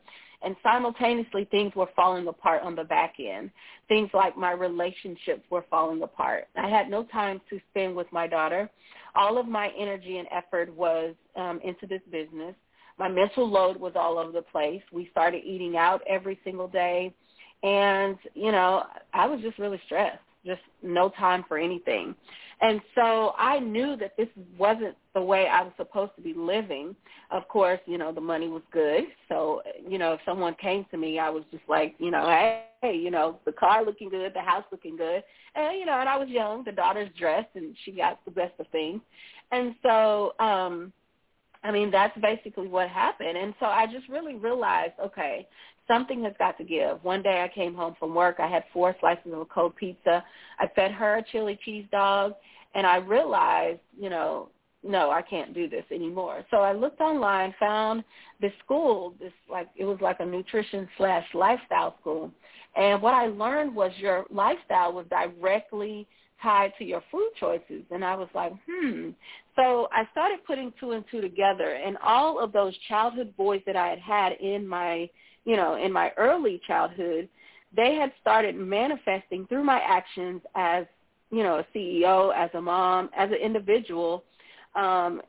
and 0.44 0.56
simultaneously 0.62 1.46
things 1.50 1.74
were 1.74 1.88
falling 1.94 2.26
apart 2.26 2.62
on 2.62 2.74
the 2.74 2.84
back 2.84 3.14
end. 3.18 3.50
Things 3.88 4.10
like 4.14 4.36
my 4.36 4.52
relationships 4.52 5.42
were 5.50 5.64
falling 5.70 6.02
apart. 6.02 6.48
I 6.56 6.68
had 6.68 6.90
no 6.90 7.04
time 7.04 7.40
to 7.50 7.60
spend 7.70 7.94
with 7.94 8.06
my 8.12 8.26
daughter. 8.26 8.70
All 9.14 9.38
of 9.38 9.46
my 9.46 9.70
energy 9.78 10.18
and 10.18 10.28
effort 10.32 10.74
was 10.74 11.14
um, 11.36 11.60
into 11.62 11.86
this 11.86 12.02
business. 12.10 12.54
My 12.98 13.08
mental 13.08 13.48
load 13.48 13.78
was 13.78 13.92
all 13.96 14.18
over 14.18 14.32
the 14.32 14.42
place. 14.42 14.82
We 14.92 15.08
started 15.10 15.42
eating 15.44 15.76
out 15.76 16.02
every 16.08 16.38
single 16.44 16.68
day. 16.68 17.14
And, 17.62 18.18
you 18.34 18.52
know, 18.52 18.84
I 19.12 19.26
was 19.26 19.40
just 19.40 19.58
really 19.58 19.80
stressed 19.86 20.18
just 20.44 20.60
no 20.82 21.08
time 21.10 21.44
for 21.48 21.58
anything. 21.58 22.14
And 22.62 22.80
so 22.94 23.34
I 23.36 23.58
knew 23.58 23.96
that 23.96 24.16
this 24.16 24.28
wasn't 24.56 24.96
the 25.14 25.20
way 25.20 25.48
I 25.48 25.62
was 25.62 25.72
supposed 25.76 26.12
to 26.14 26.22
be 26.22 26.32
living. 26.32 26.94
Of 27.32 27.48
course, 27.48 27.80
you 27.86 27.98
know, 27.98 28.12
the 28.12 28.20
money 28.20 28.46
was 28.46 28.62
good. 28.72 29.02
So, 29.28 29.62
you 29.86 29.98
know, 29.98 30.12
if 30.12 30.20
someone 30.24 30.54
came 30.62 30.86
to 30.92 30.96
me, 30.96 31.18
I 31.18 31.28
was 31.28 31.42
just 31.50 31.64
like, 31.68 31.96
you 31.98 32.12
know, 32.12 32.24
hey, 32.80 32.94
you 32.94 33.10
know, 33.10 33.40
the 33.44 33.52
car 33.52 33.84
looking 33.84 34.10
good, 34.10 34.32
the 34.32 34.40
house 34.40 34.64
looking 34.70 34.96
good. 34.96 35.24
And, 35.56 35.76
you 35.76 35.84
know, 35.86 35.98
and 35.98 36.08
I 36.08 36.16
was 36.16 36.28
young, 36.28 36.62
the 36.62 36.70
daughter's 36.70 37.10
dressed 37.18 37.50
and 37.56 37.76
she 37.84 37.90
got 37.90 38.24
the 38.24 38.30
best 38.30 38.54
of 38.60 38.68
things. 38.68 39.00
And 39.50 39.74
so, 39.82 40.34
um, 40.38 40.92
I 41.64 41.70
mean, 41.70 41.90
that's 41.90 42.16
basically 42.20 42.66
what 42.66 42.88
happened. 42.88 43.36
And 43.38 43.54
so 43.60 43.66
I 43.66 43.86
just 43.86 44.08
really 44.08 44.34
realized, 44.34 44.94
okay, 45.04 45.46
something 45.86 46.24
has 46.24 46.32
got 46.38 46.58
to 46.58 46.64
give. 46.64 47.02
One 47.04 47.22
day 47.22 47.42
I 47.42 47.54
came 47.54 47.74
home 47.74 47.94
from 47.98 48.14
work. 48.14 48.36
I 48.38 48.48
had 48.48 48.64
four 48.72 48.96
slices 49.00 49.32
of 49.32 49.40
a 49.40 49.44
cold 49.44 49.76
pizza. 49.76 50.24
I 50.58 50.66
fed 50.74 50.92
her 50.92 51.16
a 51.16 51.24
chili 51.30 51.58
cheese 51.64 51.86
dog, 51.92 52.34
and 52.74 52.86
I 52.86 52.96
realized, 52.96 53.80
you 53.98 54.10
know, 54.10 54.48
no, 54.84 55.10
I 55.10 55.22
can't 55.22 55.54
do 55.54 55.68
this 55.68 55.84
anymore. 55.92 56.44
So 56.50 56.58
I 56.58 56.72
looked 56.72 57.00
online, 57.00 57.54
found 57.60 58.02
this 58.40 58.52
school, 58.64 59.14
this 59.20 59.32
like 59.48 59.68
it 59.76 59.84
was 59.84 59.98
like 60.00 60.18
a 60.18 60.26
nutrition 60.26 60.88
slash 60.96 61.24
lifestyle 61.34 61.94
school. 62.00 62.32
And 62.74 63.00
what 63.00 63.14
I 63.14 63.26
learned 63.26 63.74
was 63.74 63.92
your 63.98 64.24
lifestyle 64.30 64.92
was 64.92 65.06
directly 65.08 66.08
tied 66.42 66.72
to 66.78 66.84
your 66.84 67.02
food 67.12 67.30
choices. 67.38 67.84
And 67.90 68.04
I 68.04 68.16
was 68.16 68.28
like, 68.34 68.52
hmm. 68.68 69.10
So 69.56 69.88
I 69.92 70.08
started 70.12 70.44
putting 70.46 70.72
two 70.80 70.92
and 70.92 71.04
two 71.10 71.20
together. 71.20 71.72
And 71.74 71.96
all 72.02 72.38
of 72.42 72.52
those 72.52 72.74
childhood 72.88 73.36
boys 73.36 73.60
that 73.66 73.76
I 73.76 73.88
had 73.88 73.98
had 73.98 74.32
in 74.40 74.66
my 74.66 75.08
you 75.44 75.56
know, 75.56 75.74
in 75.74 75.92
my 75.92 76.12
early 76.16 76.60
childhood, 76.66 77.28
they 77.74 77.94
had 77.94 78.12
started 78.20 78.56
manifesting 78.56 79.46
through 79.46 79.64
my 79.64 79.80
actions 79.80 80.42
as, 80.54 80.84
you 81.30 81.42
know, 81.42 81.58
a 81.58 81.76
CEO, 81.76 82.32
as 82.34 82.50
a 82.54 82.60
mom, 82.60 83.10
as 83.16 83.30
an 83.30 83.38
individual, 83.38 84.24
um, 84.74 85.22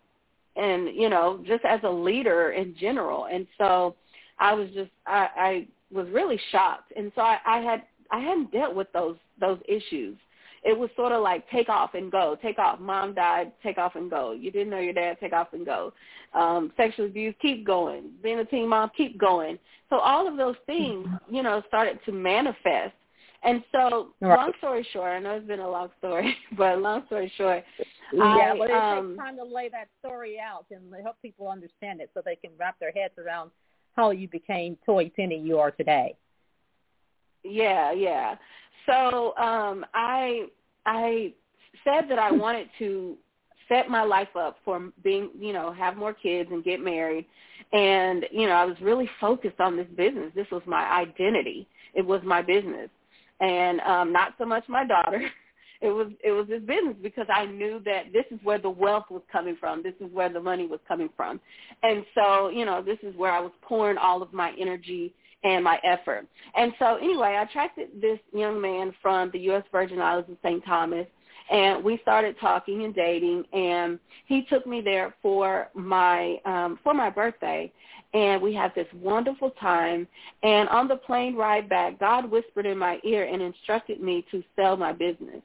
and, 0.56 0.89
you 0.94 1.10
know, 1.10 1.44
just 1.48 1.65
as 1.65 1.80
a 1.84 1.89
leader 1.89 2.51
in 2.51 2.75
general. 2.80 3.25
And 3.25 3.48
so 3.58 3.96
I 4.39 4.53
was 4.53 4.70
just, 4.74 4.92
I, 5.08 5.27
I 5.36 5.68
was 5.92 6.08
really 6.10 6.39
shocked. 6.51 6.92
And 6.96 7.12
so 7.15 7.22
I, 7.22 7.38
I 7.46 7.60
had, 7.60 7.84
I 8.12 8.20
hadn't 8.20 8.51
dealt 8.51 8.75
with 8.75 8.92
those, 8.94 9.15
those 9.39 9.60
issues 9.68 10.18
it 10.63 10.77
was 10.77 10.89
sort 10.96 11.12
of 11.12 11.22
like 11.22 11.50
take 11.50 11.70
off 11.70 11.93
and 11.93 12.12
go. 12.12 12.38
Take 12.41 12.58
off. 12.58 12.79
Mom 12.79 13.13
died. 13.13 13.51
Take 13.62 13.77
off 13.77 13.96
and 13.96 14.10
go. 14.10 14.32
You 14.32 14.51
didn't 14.51 14.70
know 14.70 14.79
your 14.79 14.93
dad. 14.93 15.17
Take 15.20 15.34
off 15.34 15.53
and 15.53 15.65
go. 15.65 15.93
Um, 16.34 16.72
sexual 16.77 17.05
abuse. 17.05 17.36
Keep 17.41 17.65
going. 17.65 18.12
Being 18.22 18.39
a 18.39 18.46
teen 18.46 18.70
mom. 18.70 18.91
Keep 18.96 19.20
going. 19.20 19.60
So 19.89 20.00
all 20.00 20.27
of 20.27 20.38
those 20.38 20.55
things, 20.65 21.08
you 21.29 21.43
know, 21.43 21.62
started 21.67 22.00
to 22.05 22.12
manifest. 22.12 22.93
And 23.46 23.62
so, 23.74 24.13
right. 24.22 24.38
long 24.38 24.53
story 24.58 24.88
short, 24.93 25.12
I 25.12 25.20
know 25.20 25.32
it's 25.32 25.46
been 25.46 25.60
a 25.60 25.70
long 25.70 25.89
story, 26.00 26.34
but 26.58 26.79
long 26.79 27.03
story 27.08 27.32
short, 27.36 27.63
yeah, 28.13 28.24
I, 28.24 28.53
well, 28.53 28.63
it 28.63 28.72
um, 28.72 29.10
takes 29.10 29.20
time 29.20 29.36
to 29.36 29.43
lay 29.43 29.67
that 29.67 29.89
story 30.00 30.38
out 30.39 30.65
and 30.72 30.82
help 31.03 31.17
people 31.22 31.50
understand 31.50 32.00
it 32.00 32.10
so 32.13 32.22
they 32.24 32.38
can 32.38 32.51
wrap 32.58 32.79
their 32.79 32.91
heads 32.91 33.15
around 33.17 33.51
how 33.98 34.12
you 34.12 34.29
became 34.29 34.77
Toye 34.86 35.12
Penny 35.13 35.39
you 35.39 35.60
are 35.60 35.72
today. 35.72 36.15
Yeah, 37.43 37.91
yeah. 37.91 38.36
So 38.85 39.35
um, 39.37 39.85
I 39.93 40.47
I 40.85 41.33
said 41.83 42.05
that 42.09 42.19
I 42.19 42.31
wanted 42.31 42.67
to 42.79 43.17
set 43.69 43.89
my 43.89 44.03
life 44.03 44.35
up 44.35 44.57
for 44.63 44.91
being, 45.03 45.29
you 45.39 45.53
know, 45.53 45.71
have 45.71 45.95
more 45.97 46.13
kids 46.13 46.49
and 46.51 46.63
get 46.63 46.79
married. 46.79 47.25
And, 47.71 48.25
you 48.31 48.45
know, 48.47 48.53
I 48.53 48.65
was 48.65 48.75
really 48.81 49.09
focused 49.19 49.59
on 49.59 49.77
this 49.77 49.87
business. 49.95 50.31
This 50.35 50.47
was 50.51 50.61
my 50.65 50.83
identity. 50.91 51.67
It 51.93 52.05
was 52.05 52.21
my 52.23 52.41
business. 52.41 52.89
And 53.39 53.79
um 53.81 54.13
not 54.13 54.33
so 54.37 54.45
much 54.45 54.63
my 54.67 54.85
daughter. 54.85 55.21
It 55.81 55.89
was 55.89 56.07
it 56.23 56.31
was 56.31 56.47
this 56.47 56.61
business 56.61 56.95
because 57.03 57.27
I 57.27 57.45
knew 57.45 57.81
that 57.83 58.13
this 58.13 58.23
is 58.31 58.39
where 58.41 58.57
the 58.57 58.69
wealth 58.69 59.03
was 59.11 59.21
coming 59.29 59.57
from. 59.59 59.83
This 59.83 59.95
is 59.99 60.09
where 60.13 60.29
the 60.29 60.39
money 60.39 60.65
was 60.65 60.79
coming 60.87 61.09
from. 61.17 61.41
And 61.81 62.05
so, 62.15 62.47
you 62.47 62.63
know, 62.63 62.81
this 62.81 62.99
is 63.03 63.13
where 63.17 63.33
I 63.33 63.41
was 63.41 63.51
pouring 63.61 63.97
all 63.97 64.21
of 64.21 64.31
my 64.31 64.53
energy 64.57 65.13
and 65.43 65.63
my 65.63 65.79
effort. 65.83 66.27
And 66.55 66.74
so 66.79 66.96
anyway, 66.96 67.35
I 67.39 67.44
attracted 67.44 67.89
this 68.01 68.20
young 68.33 68.61
man 68.61 68.94
from 69.01 69.29
the 69.31 69.39
U.S. 69.39 69.63
Virgin 69.72 70.00
Islands 70.00 70.29
of 70.29 70.37
St. 70.44 70.63
Thomas, 70.65 71.07
and 71.51 71.83
we 71.83 72.00
started 72.01 72.35
talking 72.39 72.85
and 72.85 72.96
dating, 72.96 73.44
and 73.53 74.00
he 74.25 74.44
took 74.50 74.65
me 74.65 74.81
there 74.81 75.13
for 75.22 75.70
my 75.74 76.37
um, 76.46 76.79
for 76.83 76.94
my 76.94 77.09
birthday, 77.09 77.72
and 78.13 78.41
we 78.41 78.53
had 78.53 78.74
this 78.75 78.87
wonderful 78.94 79.51
time. 79.51 80.07
And 80.44 80.70
on 80.70 80.87
the 80.87 80.96
plane 80.96 81.35
ride 81.35 81.68
back, 81.68 82.00
God 82.00 82.29
whispered 82.29 82.65
in 82.65 82.77
my 82.77 83.00
ear 83.03 83.25
and 83.25 83.41
instructed 83.41 84.01
me 84.01 84.25
to 84.31 84.44
sell 84.55 84.77
my 84.77 84.94
business. 84.94 85.41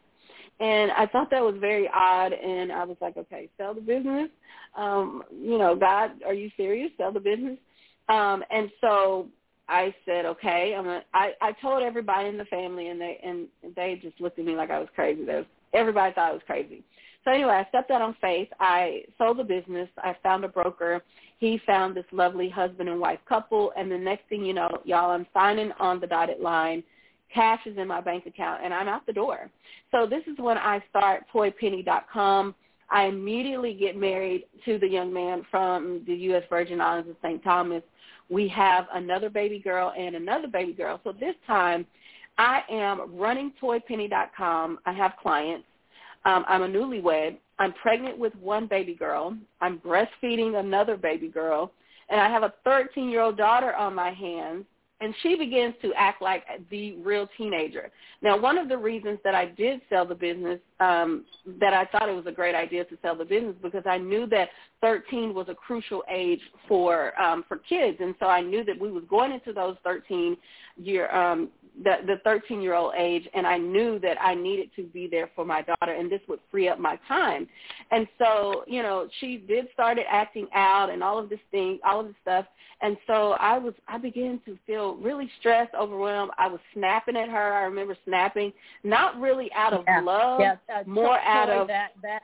And 0.61 0.90
I 0.92 1.07
thought 1.07 1.31
that 1.31 1.42
was 1.42 1.55
very 1.61 1.88
odd, 1.94 2.33
and 2.33 2.73
I 2.73 2.85
was 2.85 2.96
like, 3.01 3.16
okay, 3.16 3.49
sell 3.57 3.75
the 3.75 3.81
business. 3.81 4.29
Um, 4.77 5.23
you 5.33 5.57
know, 5.57 5.77
God, 5.77 6.23
are 6.27 6.35
you 6.35 6.51
serious? 6.57 6.90
Sell 6.96 7.12
the 7.12 7.20
business. 7.20 7.59
Um, 8.09 8.42
and 8.51 8.70
so 8.81 9.29
I 9.68 9.94
said, 10.07 10.24
okay, 10.24 10.74
I'm 10.76 10.85
gonna, 10.85 11.04
I, 11.12 11.33
I 11.42 11.52
told 11.61 11.83
everybody 11.83 12.28
in 12.28 12.38
the 12.38 12.46
family 12.46 12.88
and 12.88 13.00
they, 13.00 13.20
and 13.24 13.48
they 13.76 14.00
just 14.02 14.20
looked 14.20 14.38
at 14.38 14.44
me 14.44 14.57
like 14.57 14.70
I 14.70 14.78
was 14.78 14.88
crazy. 14.94 15.24
Was, 15.24 15.44
everybody 15.74 16.14
thought 16.14 16.31
I 16.31 16.33
was 16.33 16.42
crazy. 16.46 16.83
So 17.24 17.33
anyway, 17.33 17.62
I 17.64 17.68
stepped 17.68 17.90
out 17.90 18.00
on 18.00 18.16
faith. 18.20 18.48
I 18.59 19.02
sold 19.18 19.38
the 19.38 19.44
business. 19.44 19.88
I 19.98 20.16
found 20.22 20.44
a 20.44 20.48
broker. 20.48 21.02
He 21.38 21.61
found 21.66 21.94
this 21.94 22.07
lovely 22.12 22.48
husband 22.48 22.88
and 22.88 22.98
wife 22.98 23.18
couple. 23.28 23.72
And 23.76 23.90
the 23.90 23.98
next 23.98 24.28
thing 24.28 24.44
you 24.44 24.54
know, 24.54 24.68
y'all, 24.85 25.11
I'm 25.11 25.26
signing 25.35 25.72
on 25.78 26.00
the 26.00 26.07
dotted 26.07 26.40
line. 26.40 26.83
Cash 27.35 27.61
is 27.66 27.76
in 27.76 27.87
my 27.87 28.00
bank 28.00 28.24
account 28.24 28.62
and 28.64 28.72
I'm 28.72 28.88
out 28.88 29.04
the 29.04 29.12
door. 29.12 29.50
So 29.90 30.07
this 30.07 30.22
is 30.26 30.38
when 30.38 30.57
I 30.57 30.83
start 30.88 31.24
toyepenny.com. 31.35 32.54
I 32.90 33.04
immediately 33.04 33.74
get 33.74 33.98
married 33.98 34.44
to 34.64 34.78
the 34.78 34.88
young 34.88 35.12
man 35.12 35.44
from 35.50 36.04
the 36.07 36.14
U.S. 36.14 36.44
Virgin 36.48 36.81
Islands 36.81 37.11
of 37.11 37.16
St. 37.22 37.44
Thomas 37.44 37.83
we 38.31 38.49
have 38.49 38.87
another 38.95 39.31
baby 39.31 39.59
girl 39.59 39.93
and 39.97 40.14
another 40.14 40.49
baby 40.49 40.73
girl. 40.73 41.01
So 41.05 41.12
this 41.12 41.35
time 41.47 41.87
I 42.37 42.62
am 42.71 43.17
running 43.17 43.53
toyepenny.com. 43.61 44.79
I 44.87 44.93
have 44.93 45.12
clients. 45.21 45.67
Um, 46.25 46.45
I'm 46.49 46.62
a 46.62 46.69
newlywed. 46.69 47.37
I'm 47.59 47.73
pregnant 47.75 48.19
with 48.19 48.35
one 48.37 48.67
baby 48.67 48.95
girl. 48.95 49.37
I'm 49.61 49.79
breastfeeding 49.79 50.59
another 50.59 50.97
baby 50.97 51.29
girl. 51.29 51.73
And 52.09 52.21
I 52.21 52.29
have 52.29 52.43
a 52.43 52.55
13-year-old 52.67 53.37
daughter 53.37 53.75
on 53.75 53.95
my 53.95 54.11
hands 54.11 54.64
and 55.01 55.14
she 55.23 55.37
begins 55.37 55.75
to 55.83 55.93
act 55.95 56.21
like 56.21 56.45
the 56.71 56.97
real 56.97 57.29
teenager. 57.37 57.91
Now, 58.21 58.38
one 58.38 58.59
of 58.59 58.69
the 58.69 58.77
reasons 58.77 59.19
that 59.23 59.35
I 59.35 59.47
did 59.47 59.81
sell 59.88 60.05
the 60.05 60.14
business, 60.14 60.59
um, 60.81 61.25
that 61.61 61.73
I 61.73 61.85
thought 61.85 62.09
it 62.09 62.17
was 62.17 62.27
a 62.27 62.33
great 62.33 62.57
idea 62.57 62.85
to 62.85 62.99
sell 63.01 63.14
the 63.14 63.25
business, 63.25 63.55
because 63.62 63.85
I 63.87 63.99
knew 63.99 64.27
that 64.27 64.49
13 64.81 65.35
was 65.35 65.49
a 65.49 65.55
crucial 65.55 66.03
age 66.11 66.41
for 66.67 67.19
um, 67.21 67.45
for 67.49 67.59
kids, 67.59 67.99
and 68.01 68.14
so 68.21 68.27
I 68.27 68.41
knew 68.41 68.64
that 68.64 68.79
we 68.79 68.91
was 68.91 69.05
going 69.09 69.33
into 69.33 69.53
those 69.53 69.77
13 69.85 70.37
year 70.77 71.11
um, 71.14 71.51
the 71.83 71.97
the 72.07 72.17
13 72.25 72.61
year 72.61 72.75
old 72.75 72.95
age 72.97 73.29
and 73.35 73.47
I 73.47 73.59
knew 73.59 73.99
that 74.01 74.21
I 74.21 74.35
needed 74.35 74.71
to 74.77 74.85
be 74.85 75.07
there 75.07 75.31
for 75.35 75.45
my 75.45 75.62
daughter 75.62 75.93
and 75.93 76.11
this 76.11 76.21
would 76.29 76.41
free 76.51 76.69
up 76.69 76.79
my 76.79 76.99
time. 77.07 77.49
And 77.91 78.07
so, 78.19 78.64
you 78.67 78.83
know, 78.83 79.09
she 79.21 79.38
did 79.38 79.67
started 79.73 80.05
acting 80.11 80.49
out 80.55 80.91
and 80.91 81.03
all 81.03 81.19
of 81.19 81.29
this 81.29 81.41
thing, 81.51 81.79
all 81.85 82.01
of 82.01 82.07
this 82.07 82.17
stuff. 82.23 82.47
And 82.81 82.97
so 83.07 83.33
I 83.41 83.59
was 83.59 83.75
I 83.87 83.99
began 83.99 84.41
to 84.47 84.59
feel 84.67 84.97
really 84.97 85.31
stressed, 85.38 85.75
overwhelmed. 85.75 86.33
I 86.38 86.49
was 86.49 86.61
snapping 86.75 87.17
at 87.17 87.29
her. 87.29 87.55
I 87.55 87.62
remember 87.62 87.97
snapping, 88.05 88.53
not 88.85 89.19
really 89.21 89.51
out 89.53 89.73
of 89.73 89.85
yeah. 89.87 90.01
love, 90.01 90.41
yeah. 90.41 90.57
Uh, 90.75 90.83
more 90.87 91.19
out 91.19 91.51
of 91.51 91.67
that 91.69 91.93
that 92.03 92.23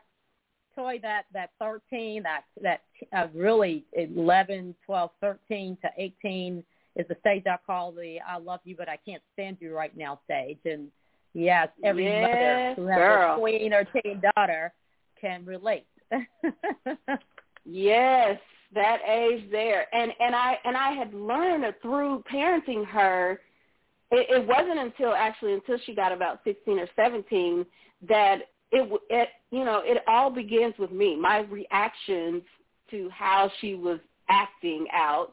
toy 0.74 0.98
that 1.02 1.24
that 1.32 1.50
13 1.58 2.22
that 2.22 2.42
that 2.62 2.82
uh, 3.16 3.26
really 3.34 3.84
11 3.92 4.74
12 4.86 5.10
13 5.20 5.78
to 5.82 5.88
18 5.96 6.64
is 6.96 7.06
the 7.08 7.16
stage 7.20 7.44
I 7.46 7.56
call 7.66 7.92
the 7.92 8.18
I 8.26 8.38
love 8.38 8.60
you 8.64 8.76
but 8.76 8.88
I 8.88 8.98
can't 9.04 9.22
stand 9.32 9.58
you 9.60 9.74
right 9.74 9.96
now 9.96 10.20
stage. 10.24 10.58
And 10.64 10.88
yes, 11.32 11.68
every 11.82 12.04
yes, 12.04 12.22
mother 12.22 12.74
who 12.76 12.86
has 12.88 12.98
girl. 12.98 13.34
a 13.36 13.38
queen 13.38 13.72
or 13.72 13.84
teen 13.84 14.22
daughter 14.36 14.72
can 15.20 15.44
relate. 15.44 15.86
yes, 17.64 18.38
that 18.74 18.98
age 19.08 19.50
there. 19.50 19.86
And 19.94 20.12
and 20.20 20.34
I 20.34 20.58
and 20.64 20.76
I 20.76 20.92
had 20.92 21.12
learned 21.14 21.64
through 21.82 22.22
parenting 22.32 22.86
her 22.86 23.40
it, 24.10 24.26
it 24.30 24.46
wasn't 24.46 24.78
until 24.78 25.12
actually 25.14 25.54
until 25.54 25.78
she 25.84 25.94
got 25.94 26.12
about 26.12 26.40
16 26.44 26.78
or 26.78 26.88
17 26.96 27.66
that 28.08 28.38
it 28.74 29.00
it 29.08 29.28
you 29.50 29.64
know, 29.64 29.80
it 29.84 30.02
all 30.06 30.30
begins 30.30 30.74
with 30.78 30.92
me. 30.92 31.16
My 31.16 31.40
reactions 31.40 32.42
to 32.90 33.08
how 33.10 33.50
she 33.60 33.74
was 33.74 33.98
acting 34.28 34.86
out 34.92 35.32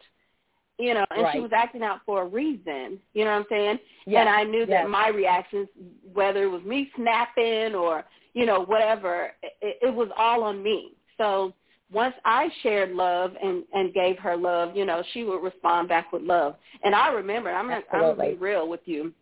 you 0.82 0.96
know, 0.96 1.06
and 1.12 1.24
right. 1.24 1.34
she 1.34 1.40
was 1.40 1.52
acting 1.54 1.84
out 1.84 2.00
for 2.08 2.24
a 2.24 2.26
reason. 2.26 2.98
You 3.14 3.24
know 3.24 3.32
what 3.32 3.38
I'm 3.38 3.46
saying? 3.50 3.80
Yes. 4.08 4.22
And 4.22 4.30
I 4.30 4.44
knew 4.44 4.62
yes. 4.62 4.70
that 4.70 4.90
my 4.90 5.10
reactions, 5.10 5.68
whether 6.12 6.44
it 6.44 6.48
was 6.48 6.64
me 6.64 6.90
snapping 6.96 7.76
or 7.76 8.04
you 8.34 8.46
know 8.46 8.64
whatever, 8.64 9.32
it, 9.44 9.78
it 9.82 9.94
was 9.94 10.10
all 10.18 10.44
on 10.44 10.64
me. 10.64 10.94
So 11.18 11.54
once 11.92 12.16
I 12.26 12.50
shared 12.64 12.94
love 12.94 13.34
and 13.44 13.64
and 13.74 13.94
gave 13.94 14.18
her 14.20 14.36
love, 14.36 14.76
you 14.76 14.86
know, 14.86 15.04
she 15.14 15.24
would 15.24 15.44
respond 15.44 15.88
back 15.88 16.12
with 16.12 16.24
love. 16.24 16.56
And 16.84 16.96
I 16.96 17.10
remember, 17.10 17.52
I'm 17.52 17.68
gonna, 17.68 17.82
I'm 17.94 18.02
gonna 18.02 18.32
be 18.32 18.38
real 18.38 18.68
with 18.68 18.82
you. 18.86 19.14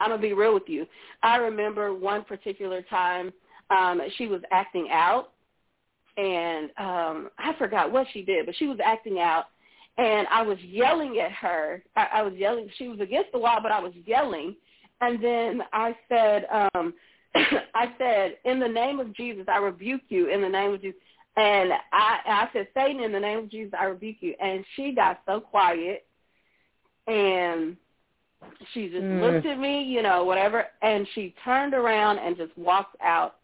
I'm 0.00 0.10
gonna 0.10 0.22
be 0.22 0.32
real 0.32 0.54
with 0.54 0.68
you. 0.68 0.86
I 1.22 1.36
remember 1.36 1.92
one 1.92 2.24
particular 2.24 2.80
time 2.82 3.32
um, 3.72 4.00
she 4.16 4.26
was 4.26 4.40
acting 4.50 4.88
out, 4.90 5.30
and 6.16 6.70
um, 6.78 7.30
I 7.38 7.54
forgot 7.58 7.90
what 7.90 8.06
she 8.12 8.22
did, 8.22 8.46
but 8.46 8.54
she 8.56 8.66
was 8.66 8.78
acting 8.84 9.18
out, 9.18 9.46
and 9.98 10.26
I 10.30 10.42
was 10.42 10.58
yelling 10.60 11.18
at 11.18 11.32
her. 11.32 11.82
I, 11.96 12.06
I 12.14 12.22
was 12.22 12.34
yelling. 12.34 12.68
She 12.76 12.88
was 12.88 13.00
against 13.00 13.32
the 13.32 13.38
wall, 13.38 13.60
but 13.62 13.72
I 13.72 13.80
was 13.80 13.92
yelling, 14.04 14.56
and 15.00 15.22
then 15.22 15.62
I 15.72 15.96
said, 16.08 16.46
um, 16.52 16.94
I 17.34 17.92
said, 17.98 18.36
in 18.44 18.60
the 18.60 18.68
name 18.68 19.00
of 19.00 19.14
Jesus, 19.14 19.46
I 19.48 19.58
rebuke 19.58 20.02
you. 20.08 20.28
In 20.28 20.42
the 20.42 20.48
name 20.48 20.74
of 20.74 20.82
Jesus. 20.82 21.00
And 21.36 21.72
I, 21.92 22.18
I 22.26 22.48
said, 22.52 22.68
Satan, 22.74 23.02
in 23.02 23.10
the 23.10 23.20
name 23.20 23.38
of 23.38 23.50
Jesus, 23.50 23.72
I 23.78 23.84
rebuke 23.84 24.18
you. 24.20 24.34
And 24.40 24.64
she 24.76 24.92
got 24.92 25.20
so 25.26 25.40
quiet, 25.40 26.04
and 27.06 27.76
she 28.74 28.88
just 28.88 29.02
mm. 29.02 29.20
looked 29.20 29.46
at 29.46 29.58
me, 29.58 29.82
you 29.82 30.02
know, 30.02 30.24
whatever, 30.24 30.66
and 30.82 31.06
she 31.14 31.34
turned 31.44 31.74
around 31.74 32.18
and 32.18 32.36
just 32.36 32.56
walked 32.56 32.96
out 33.00 33.36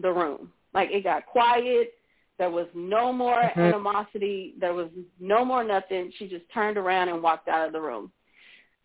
the 0.00 0.12
room. 0.12 0.52
Like 0.72 0.90
it 0.90 1.04
got 1.04 1.26
quiet. 1.26 1.92
There 2.38 2.50
was 2.50 2.66
no 2.74 3.12
more 3.12 3.40
mm-hmm. 3.40 3.60
animosity. 3.60 4.54
There 4.58 4.74
was 4.74 4.88
no 5.20 5.44
more 5.44 5.62
nothing. 5.62 6.12
She 6.18 6.26
just 6.26 6.44
turned 6.52 6.76
around 6.76 7.08
and 7.08 7.22
walked 7.22 7.48
out 7.48 7.66
of 7.66 7.72
the 7.72 7.80
room. 7.80 8.10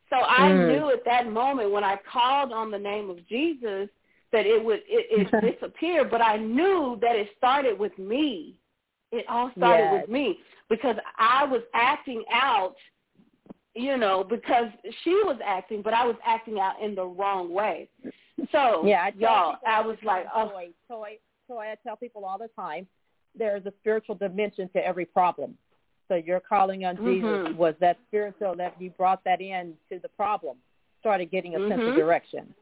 So 0.10 0.18
I 0.18 0.50
mm. 0.50 0.68
knew 0.68 0.90
at 0.92 1.06
that 1.06 1.32
moment 1.32 1.72
when 1.72 1.84
I 1.84 1.98
called 2.12 2.52
on 2.52 2.72
the 2.72 2.80
name 2.80 3.10
of 3.10 3.28
Jesus 3.28 3.90
that 4.32 4.46
it 4.46 4.64
would 4.64 4.82
it, 4.88 5.30
it 5.32 5.54
disappear, 5.60 6.06
but 6.06 6.22
I 6.22 6.38
knew 6.38 6.98
that 7.02 7.16
it 7.16 7.30
started 7.38 7.78
with 7.80 7.98
me. 7.98 8.56
It 9.12 9.26
all 9.28 9.52
started 9.58 9.90
yes. 9.92 10.02
with 10.02 10.10
me 10.10 10.40
because 10.70 10.96
I 11.18 11.46
was 11.46 11.62
acting 11.74 12.24
out 12.32 12.76
you 13.76 13.98
know, 13.98 14.26
because 14.28 14.68
she 15.04 15.12
was 15.12 15.38
acting, 15.46 15.82
but 15.82 15.94
I 15.94 16.06
was 16.06 16.16
acting 16.26 16.60
out 16.60 16.82
in 16.82 16.96
the 16.96 17.06
wrong 17.06 17.54
way. 17.54 17.88
So, 18.52 18.84
yeah, 18.86 19.04
I 19.04 19.14
y'all, 19.18 19.56
I 19.68 19.82
was 19.82 19.98
like, 20.04 20.26
oh. 20.36 20.50
Toye, 20.50 20.70
Toye, 20.88 21.18
Toye, 21.48 21.72
I 21.72 21.76
tell 21.84 21.96
people 21.96 22.26
all 22.26 22.38
the 22.38 22.50
time, 22.56 22.88
there's 23.38 23.66
a 23.66 23.74
spiritual 23.80 24.16
dimension 24.16 24.70
to 24.74 24.86
every 24.86 25.06
problem. 25.06 25.56
So 26.08 26.16
your 26.16 26.40
calling 26.40 26.86
on 26.86 26.98
Jesus 26.98 27.24
mm-hmm. 27.24 27.58
was 27.58 27.76
that 27.80 27.98
spiritual 28.08 28.56
that 28.56 28.76
you 28.80 28.90
brought 28.92 29.24
that 29.26 29.42
in 29.42 29.76
to 29.92 30.00
the 30.00 30.10
problem, 30.10 30.58
started 31.00 31.30
getting 31.30 31.56
a 31.56 31.60
mm-hmm. 31.60 31.70
sense 31.70 31.82
of 31.90 31.96
direction. 31.96 32.54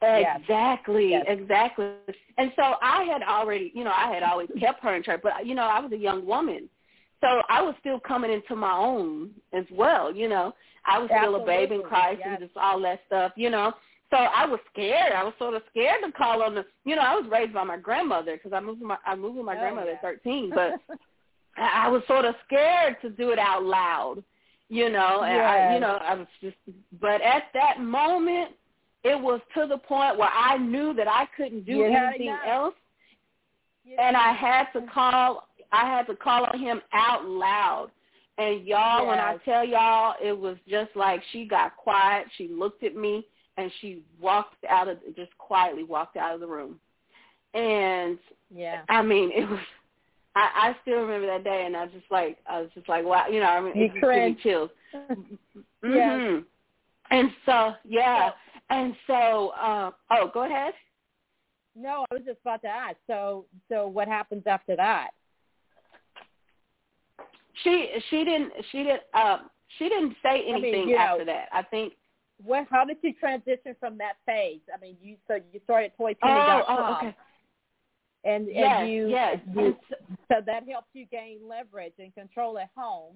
Exactly, 0.00 1.10
yes. 1.10 1.24
exactly. 1.26 1.88
And 2.36 2.52
so 2.54 2.74
I 2.82 3.02
had 3.04 3.22
already, 3.22 3.72
you 3.74 3.82
know, 3.82 3.92
I 3.92 4.12
had 4.12 4.22
always 4.22 4.48
kept 4.60 4.82
her 4.84 4.94
in 4.94 5.02
church, 5.02 5.20
but 5.22 5.44
you 5.44 5.54
know, 5.54 5.62
I 5.62 5.80
was 5.80 5.90
a 5.92 5.96
young 5.96 6.24
woman. 6.24 6.68
So 7.20 7.42
I 7.48 7.62
was 7.62 7.74
still 7.80 7.98
coming 7.98 8.30
into 8.30 8.54
my 8.54 8.76
own 8.76 9.30
as 9.52 9.64
well, 9.72 10.14
you 10.14 10.28
know. 10.28 10.54
I 10.86 10.98
was 10.98 11.10
Absolutely. 11.10 11.40
still 11.40 11.42
a 11.42 11.46
babe 11.46 11.72
in 11.72 11.82
Christ 11.82 12.20
yes. 12.20 12.28
and 12.30 12.38
just 12.38 12.56
all 12.56 12.80
that 12.82 13.00
stuff, 13.06 13.32
you 13.34 13.50
know. 13.50 13.72
So 14.10 14.16
I 14.16 14.46
was 14.46 14.58
scared. 14.72 15.12
I 15.12 15.22
was 15.22 15.34
sort 15.38 15.54
of 15.54 15.62
scared 15.70 16.02
to 16.04 16.12
call 16.12 16.42
on 16.42 16.54
the, 16.54 16.64
you 16.84 16.96
know, 16.96 17.02
I 17.02 17.14
was 17.14 17.28
raised 17.30 17.52
by 17.52 17.64
my 17.64 17.76
grandmother 17.76 18.36
because 18.36 18.52
I 18.54 18.60
moved 18.60 18.80
with 18.80 18.88
my 18.88 18.96
I 19.04 19.14
moved 19.14 19.36
with 19.36 19.44
my 19.44 19.56
oh, 19.56 19.60
grandmother 19.60 19.90
yeah. 19.90 19.96
at 19.96 20.02
13, 20.02 20.50
but 20.54 20.80
I 21.56 21.88
was 21.88 22.02
sort 22.06 22.24
of 22.24 22.34
scared 22.46 22.96
to 23.02 23.10
do 23.10 23.30
it 23.30 23.38
out 23.38 23.64
loud, 23.64 24.22
you 24.68 24.88
know. 24.90 25.22
And 25.22 25.36
yes. 25.36 25.68
I, 25.70 25.74
you 25.74 25.80
know, 25.80 25.98
I 26.00 26.14
was 26.14 26.26
just, 26.40 26.56
but 27.00 27.20
at 27.20 27.44
that 27.52 27.80
moment, 27.80 28.52
it 29.04 29.20
was 29.20 29.40
to 29.54 29.66
the 29.66 29.78
point 29.78 30.18
where 30.18 30.30
I 30.30 30.56
knew 30.56 30.94
that 30.94 31.08
I 31.08 31.26
couldn't 31.36 31.66
do 31.66 31.76
yeah, 31.76 32.08
anything 32.08 32.26
yeah. 32.26 32.54
else, 32.54 32.74
yeah. 33.84 34.08
and 34.08 34.16
I 34.16 34.32
had 34.32 34.66
to 34.72 34.86
call 34.92 35.48
I 35.70 35.84
had 35.84 36.06
to 36.06 36.16
call 36.16 36.46
on 36.46 36.58
him 36.58 36.80
out 36.92 37.26
loud. 37.26 37.90
And 38.38 38.64
y'all, 38.64 39.00
yes. 39.00 39.06
when 39.08 39.18
I 39.18 39.36
tell 39.44 39.64
y'all, 39.66 40.14
it 40.22 40.32
was 40.32 40.56
just 40.68 40.90
like 40.94 41.20
she 41.32 41.44
got 41.44 41.76
quiet. 41.76 42.26
She 42.38 42.48
looked 42.48 42.84
at 42.84 42.94
me 42.94 43.26
and 43.58 43.70
she 43.80 44.00
walked 44.20 44.64
out 44.68 44.88
of 44.88 44.98
just 45.16 45.36
quietly 45.36 45.82
walked 45.82 46.16
out 46.16 46.32
of 46.32 46.40
the 46.40 46.46
room. 46.46 46.78
And 47.54 48.18
yeah, 48.54 48.82
I 48.88 49.02
mean, 49.02 49.30
it 49.34 49.48
was. 49.48 49.58
I, 50.36 50.68
I 50.68 50.76
still 50.82 51.00
remember 51.00 51.26
that 51.26 51.42
day, 51.42 51.64
and 51.66 51.76
I 51.76 51.84
was 51.84 51.92
just 51.92 52.10
like, 52.10 52.38
I 52.46 52.60
was 52.60 52.70
just 52.74 52.88
like, 52.88 53.04
wow, 53.04 53.26
you 53.26 53.40
know, 53.40 53.46
I 53.46 53.60
mean, 53.60 53.76
you 53.76 53.86
it 53.86 53.92
just 53.94 54.04
me 54.06 54.38
chills. 54.42 54.70
mm-hmm. 55.84 56.38
And 57.10 57.30
so, 57.44 57.72
yeah, 57.84 58.30
and 58.70 58.94
so, 59.06 59.48
uh, 59.60 59.90
oh, 60.10 60.30
go 60.32 60.44
ahead. 60.44 60.74
No, 61.74 62.04
I 62.10 62.14
was 62.14 62.22
just 62.24 62.38
about 62.42 62.62
to 62.62 62.68
ask. 62.68 62.96
So, 63.06 63.46
so 63.68 63.88
what 63.88 64.06
happens 64.06 64.44
after 64.46 64.76
that? 64.76 65.10
She 67.64 67.88
she 68.10 68.24
didn't 68.24 68.52
she 68.70 68.78
didn't 68.84 69.02
uh, 69.14 69.38
she 69.78 69.88
didn't 69.88 70.14
say 70.22 70.42
anything 70.46 70.82
I 70.82 70.86
mean, 70.86 70.96
after 70.96 71.24
know, 71.24 71.32
that. 71.32 71.48
I 71.52 71.62
think. 71.62 71.94
Well, 72.44 72.66
how 72.70 72.84
did 72.84 72.98
you 73.02 73.12
transition 73.14 73.74
from 73.80 73.98
that 73.98 74.14
phase? 74.24 74.60
I 74.72 74.80
mean, 74.80 74.96
you 75.02 75.16
so 75.26 75.40
you 75.52 75.60
started 75.64 75.92
toyepenny.com. 75.98 76.16
Oh, 76.22 76.64
oh, 76.68 76.96
okay. 76.98 77.16
And 78.24 78.48
yes, 78.50 78.80
and 78.80 78.92
you, 78.92 79.08
yes. 79.08 79.38
you 79.54 79.76
so 80.30 80.36
that 80.44 80.68
helped 80.68 80.88
you 80.92 81.06
gain 81.06 81.38
leverage 81.48 81.94
and 81.98 82.14
control 82.14 82.58
at 82.58 82.70
home, 82.76 83.14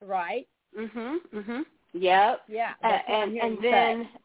right? 0.00 0.46
Mhm. 0.78 1.18
Mhm. 1.34 1.64
Yep. 1.92 2.42
Yeah. 2.48 2.72
And 2.82 3.02
and, 3.08 3.38
and 3.38 3.64
then. 3.64 4.04
Say. 4.04 4.20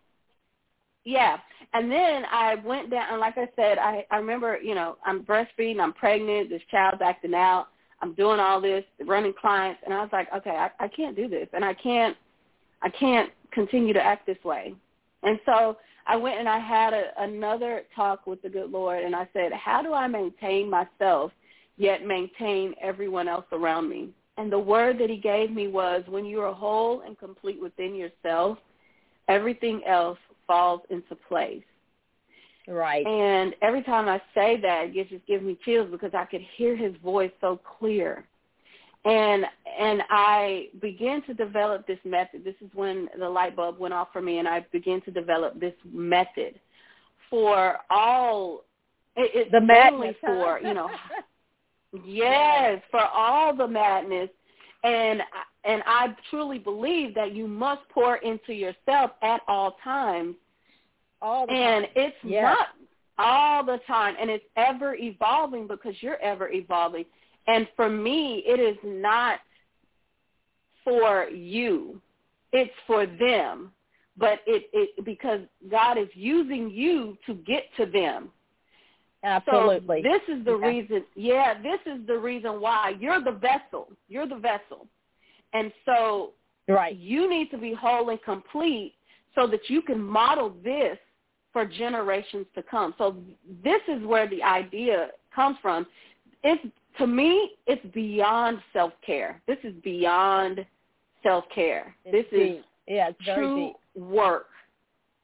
Yeah, 1.07 1.37
and 1.73 1.91
then 1.91 2.23
I 2.31 2.55
went 2.55 2.89
down, 2.89 3.11
and 3.11 3.19
like 3.19 3.37
I 3.37 3.47
said, 3.55 3.77
I 3.77 4.07
I 4.09 4.17
remember, 4.17 4.57
you 4.59 4.73
know, 4.73 4.97
I'm 5.05 5.23
breastfeeding, 5.23 5.79
I'm 5.79 5.93
pregnant, 5.93 6.49
this 6.49 6.63
child's 6.71 6.99
acting 6.99 7.35
out, 7.35 7.67
I'm 8.01 8.15
doing 8.15 8.39
all 8.39 8.59
this, 8.59 8.83
running 9.05 9.33
clients, 9.39 9.81
and 9.85 9.93
I 9.93 10.01
was 10.01 10.09
like, 10.11 10.27
okay, 10.35 10.49
I, 10.49 10.71
I 10.79 10.87
can't 10.87 11.15
do 11.15 11.27
this, 11.27 11.47
and 11.53 11.63
I 11.63 11.75
can't, 11.75 12.17
I 12.81 12.89
can't 12.89 13.29
continue 13.55 13.93
to 13.93 14.01
act 14.01 14.27
this 14.27 14.37
way. 14.43 14.75
And 15.23 15.39
so 15.45 15.77
I 16.05 16.15
went 16.15 16.37
and 16.37 16.47
I 16.47 16.59
had 16.59 16.93
a, 16.93 17.05
another 17.17 17.81
talk 17.95 18.27
with 18.27 18.39
the 18.43 18.49
good 18.49 18.69
Lord, 18.69 19.03
and 19.03 19.15
I 19.15 19.27
said, 19.33 19.51
how 19.53 19.81
do 19.81 19.93
I 19.93 20.07
maintain 20.07 20.69
myself 20.69 21.31
yet 21.77 22.05
maintain 22.05 22.75
everyone 22.79 23.27
else 23.27 23.45
around 23.51 23.89
me? 23.89 24.09
And 24.37 24.51
the 24.51 24.59
word 24.59 24.99
that 24.99 25.09
he 25.09 25.17
gave 25.17 25.49
me 25.49 25.67
was, 25.67 26.03
when 26.07 26.25
you 26.25 26.41
are 26.41 26.53
whole 26.53 27.01
and 27.01 27.17
complete 27.17 27.59
within 27.59 27.95
yourself, 27.95 28.59
everything 29.29 29.81
else 29.87 30.19
falls 30.45 30.81
into 30.89 31.15
place. 31.27 31.63
Right. 32.67 33.05
And 33.05 33.55
every 33.61 33.83
time 33.83 34.07
I 34.07 34.21
say 34.33 34.59
that, 34.61 34.89
it 34.93 35.09
just 35.09 35.25
gives 35.25 35.43
me 35.43 35.57
chills 35.63 35.89
because 35.89 36.11
I 36.13 36.25
could 36.25 36.41
hear 36.57 36.75
his 36.75 36.93
voice 37.03 37.31
so 37.39 37.59
clear. 37.79 38.25
And 39.05 39.45
and 39.79 40.01
I 40.09 40.69
began 40.81 41.21
to 41.23 41.33
develop 41.33 41.85
this 41.85 41.99
method. 42.05 42.43
This 42.43 42.55
is 42.61 42.69
when 42.73 43.07
the 43.19 43.29
light 43.29 43.55
bulb 43.55 43.77
went 43.77 43.93
off 43.93 44.07
for 44.11 44.21
me, 44.21 44.39
and 44.39 44.47
I 44.47 44.65
began 44.71 45.01
to 45.01 45.11
develop 45.11 45.59
this 45.59 45.75
method 45.91 46.59
for 47.29 47.77
all. 47.89 48.63
It, 49.15 49.51
the 49.51 49.61
madness 49.61 50.15
for 50.21 50.59
you 50.59 50.73
know. 50.73 50.89
yes, 52.05 52.81
for 52.89 53.03
all 53.03 53.55
the 53.55 53.67
madness, 53.67 54.29
and 54.83 55.21
and 55.65 55.83
I 55.85 56.15
truly 56.29 56.59
believe 56.59 57.13
that 57.15 57.33
you 57.33 57.47
must 57.47 57.81
pour 57.89 58.17
into 58.17 58.53
yourself 58.53 59.11
at 59.21 59.41
all 59.47 59.77
times 59.83 60.35
all 61.21 61.47
the 61.47 61.53
and 61.53 61.85
time. 61.85 61.91
it's 61.95 62.17
yes. 62.23 62.43
not 62.43 62.67
all 63.17 63.65
the 63.65 63.79
time 63.87 64.15
and 64.19 64.29
it's 64.29 64.45
ever 64.57 64.95
evolving 64.95 65.67
because 65.67 65.95
you're 66.01 66.21
ever 66.21 66.51
evolving 66.51 67.05
and 67.47 67.67
for 67.75 67.89
me 67.89 68.43
it 68.45 68.59
is 68.59 68.77
not 68.83 69.39
for 70.83 71.25
you. 71.29 72.01
It's 72.51 72.71
for 72.87 73.05
them. 73.05 73.71
But 74.17 74.39
it 74.47 74.69
it 74.71 75.03
because 75.03 75.41
god 75.69 75.97
is 75.97 76.07
using 76.13 76.69
you 76.69 77.17
to 77.25 77.33
get 77.33 77.63
to 77.77 77.85
them. 77.85 78.29
Absolutely. 79.23 80.03
So 80.03 80.09
this 80.09 80.37
is 80.37 80.45
the 80.45 80.57
yeah. 80.57 80.67
reason 80.67 81.03
yeah 81.15 81.61
this 81.61 81.79
is 81.85 82.05
the 82.07 82.17
reason 82.17 82.61
why 82.61 82.93
you're 82.99 83.21
the 83.21 83.31
vessel. 83.31 83.89
You're 84.07 84.27
the 84.27 84.37
vessel. 84.37 84.87
And 85.53 85.71
so 85.85 86.31
right. 86.67 86.95
you 86.95 87.29
need 87.29 87.49
to 87.51 87.57
be 87.57 87.73
whole 87.73 88.09
and 88.09 88.21
complete 88.23 88.93
so 89.35 89.47
that 89.47 89.69
you 89.69 89.81
can 89.81 90.01
model 90.01 90.55
this 90.63 90.97
for 91.51 91.65
generations 91.65 92.45
to 92.55 92.63
come. 92.63 92.93
So 92.97 93.15
this 93.63 93.81
is 93.87 94.05
where 94.05 94.29
the 94.29 94.43
idea 94.43 95.09
comes 95.33 95.57
from. 95.61 95.85
It's 96.43 96.65
to 96.99 97.07
me, 97.07 97.51
it's 97.67 97.85
beyond 97.93 98.59
self 98.73 98.93
care. 99.05 99.41
This 99.47 99.57
is 99.63 99.73
beyond 99.83 100.65
self 101.23 101.45
care. 101.53 101.95
This 102.05 102.25
deep. 102.31 102.59
is 102.59 102.63
yeah, 102.87 103.11
true 103.33 103.73
deep. 103.95 104.03
work. 104.03 104.47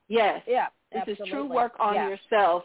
Yes. 0.07 0.41
Yeah. 0.47 0.67
This 0.91 1.01
absolutely. 1.01 1.25
is 1.25 1.31
true 1.31 1.45
work 1.47 1.73
on 1.79 1.95
yeah. 1.95 2.09
yourself 2.09 2.63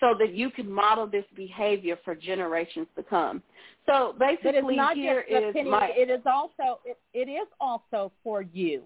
so 0.00 0.14
that 0.18 0.34
you 0.34 0.50
can 0.50 0.70
model 0.70 1.06
this 1.06 1.24
behavior 1.34 1.98
for 2.04 2.14
generations 2.14 2.86
to 2.96 3.02
come. 3.02 3.42
So 3.86 4.14
basically 4.18 4.52
but 4.52 4.70
it's 4.70 4.76
not 4.76 4.96
here 4.96 5.24
just 5.28 5.46
is 5.46 5.52
penny, 5.54 5.70
my 5.70 5.90
it 5.94 6.10
is 6.10 6.22
also 6.26 6.80
it, 6.84 6.98
it 7.14 7.30
is 7.30 7.46
also 7.60 8.12
for 8.22 8.42
you 8.42 8.82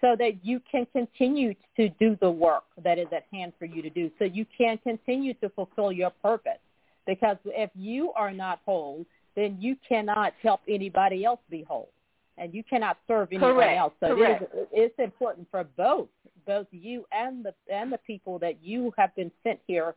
so 0.00 0.14
that 0.18 0.44
you 0.44 0.60
can 0.70 0.86
continue 0.92 1.54
to 1.76 1.88
do 2.00 2.16
the 2.20 2.30
work 2.30 2.64
that 2.82 2.98
is 2.98 3.06
at 3.12 3.24
hand 3.32 3.52
for 3.58 3.64
you 3.64 3.80
to 3.80 3.88
do, 3.88 4.10
so 4.18 4.24
you 4.24 4.44
can 4.56 4.76
continue 4.78 5.32
to 5.34 5.48
fulfill 5.50 5.90
your 5.90 6.10
purpose. 6.22 6.58
Because 7.06 7.36
if 7.46 7.70
you 7.74 8.12
are 8.12 8.32
not 8.32 8.60
whole, 8.64 9.04
then 9.36 9.56
you 9.60 9.76
cannot 9.88 10.32
help 10.42 10.60
anybody 10.68 11.24
else 11.24 11.40
be 11.50 11.62
whole. 11.62 11.90
and 12.36 12.52
you 12.52 12.64
cannot 12.64 12.96
serve 13.06 13.28
anyone 13.30 13.52
Correct. 13.54 13.78
else. 13.78 13.92
So 14.00 14.16
Correct. 14.16 14.42
it 14.42 14.58
is, 14.58 14.66
it's 14.72 14.98
important 14.98 15.46
for 15.50 15.64
both 15.76 16.08
both 16.46 16.66
you 16.72 17.04
and 17.12 17.44
the 17.44 17.54
and 17.72 17.92
the 17.92 17.98
people 17.98 18.38
that 18.40 18.56
you 18.62 18.92
have 18.98 19.14
been 19.14 19.30
sent 19.44 19.60
here 19.68 19.94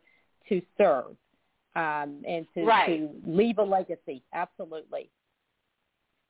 to 0.50 0.62
serve 0.78 1.15
um, 1.76 2.24
and 2.28 2.46
to, 2.54 2.63
Right. 2.63 2.88
to 2.88 3.10
leave 3.26 3.58
a 3.58 3.63
legacy. 3.63 4.22
Absolutely. 4.34 5.10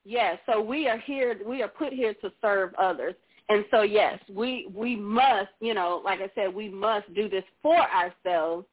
Yes, 0.06 0.40
so 0.46 0.62
we 0.62 0.88
are 0.88 0.98
here. 1.00 1.38
We 1.46 1.62
are 1.62 1.68
put 1.68 1.92
here 1.92 2.14
to 2.22 2.32
serve 2.42 2.74
others, 2.76 3.16
and 3.50 3.66
so 3.70 3.82
yes, 3.82 4.18
we 4.34 4.68
we 4.74 4.96
must, 4.96 5.50
you 5.60 5.74
know, 5.74 6.02
like 6.06 6.22
I 6.22 6.32
said, 6.36 6.54
we 6.54 6.70
must 6.70 7.14
do 7.14 7.28
this 7.28 7.44
for 7.62 7.76
ourselves, 7.78 8.66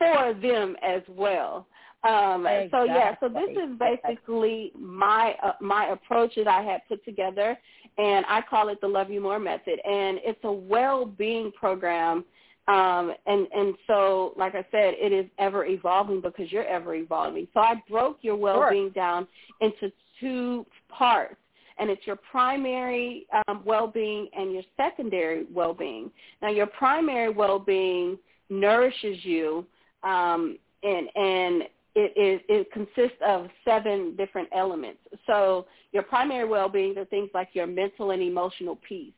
for 0.00 0.34
them 0.34 0.76
as 0.82 1.02
well. 1.08 1.66
Um, 2.02 2.44
So 2.70 2.84
yeah, 2.84 3.14
so 3.20 3.28
this 3.28 3.50
is 3.50 3.78
basically 3.78 4.72
my 4.74 5.36
uh, 5.42 5.52
my 5.60 5.88
approach 5.90 6.32
that 6.36 6.48
I 6.48 6.62
had 6.62 6.80
put 6.88 7.04
together, 7.04 7.58
and 7.98 8.24
I 8.26 8.40
call 8.48 8.70
it 8.70 8.80
the 8.80 8.88
Love 8.88 9.10
You 9.10 9.20
More 9.20 9.38
method, 9.38 9.78
and 9.86 10.18
it's 10.24 10.42
a 10.44 10.52
well-being 10.52 11.52
program. 11.52 12.24
Um, 12.68 13.12
and 13.26 13.46
and 13.54 13.74
so, 13.86 14.32
like 14.38 14.54
I 14.54 14.64
said, 14.70 14.94
it 14.96 15.12
is 15.12 15.26
ever 15.38 15.66
evolving 15.66 16.20
because 16.22 16.50
you're 16.50 16.66
ever 16.66 16.94
evolving. 16.94 17.46
So 17.52 17.60
I 17.60 17.74
broke 17.88 18.18
your 18.22 18.36
well-being 18.36 18.90
down 18.90 19.26
into 19.60 19.92
two 20.20 20.64
parts, 20.88 21.36
and 21.78 21.90
it's 21.90 22.06
your 22.06 22.16
primary 22.16 23.26
um, 23.48 23.62
well-being 23.66 24.28
and 24.34 24.52
your 24.54 24.62
secondary 24.76 25.46
well-being. 25.52 26.10
Now, 26.40 26.48
your 26.48 26.66
primary 26.66 27.30
well-being 27.30 28.18
nourishes 28.48 29.18
you, 29.24 29.66
um, 30.02 30.58
and 30.82 31.08
and 31.14 31.62
it, 31.94 32.12
it, 32.16 32.42
it 32.48 32.72
consists 32.72 33.18
of 33.26 33.48
seven 33.64 34.14
different 34.16 34.48
elements. 34.54 35.00
So 35.26 35.66
your 35.92 36.04
primary 36.04 36.48
well-being 36.48 36.96
are 36.98 37.04
things 37.06 37.30
like 37.34 37.48
your 37.52 37.66
mental 37.66 38.12
and 38.12 38.22
emotional 38.22 38.78
peace, 38.88 39.12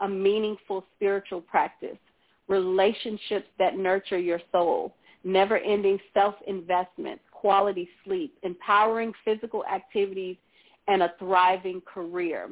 a 0.00 0.08
meaningful 0.08 0.84
spiritual 0.96 1.42
practice, 1.42 1.98
relationships 2.48 3.46
that 3.58 3.76
nurture 3.76 4.18
your 4.18 4.40
soul, 4.52 4.94
never-ending 5.22 5.98
self-investment, 6.14 7.20
quality 7.30 7.88
sleep, 8.04 8.34
empowering 8.42 9.12
physical 9.24 9.64
activities, 9.66 10.36
and 10.88 11.02
a 11.02 11.12
thriving 11.18 11.82
career. 11.82 12.48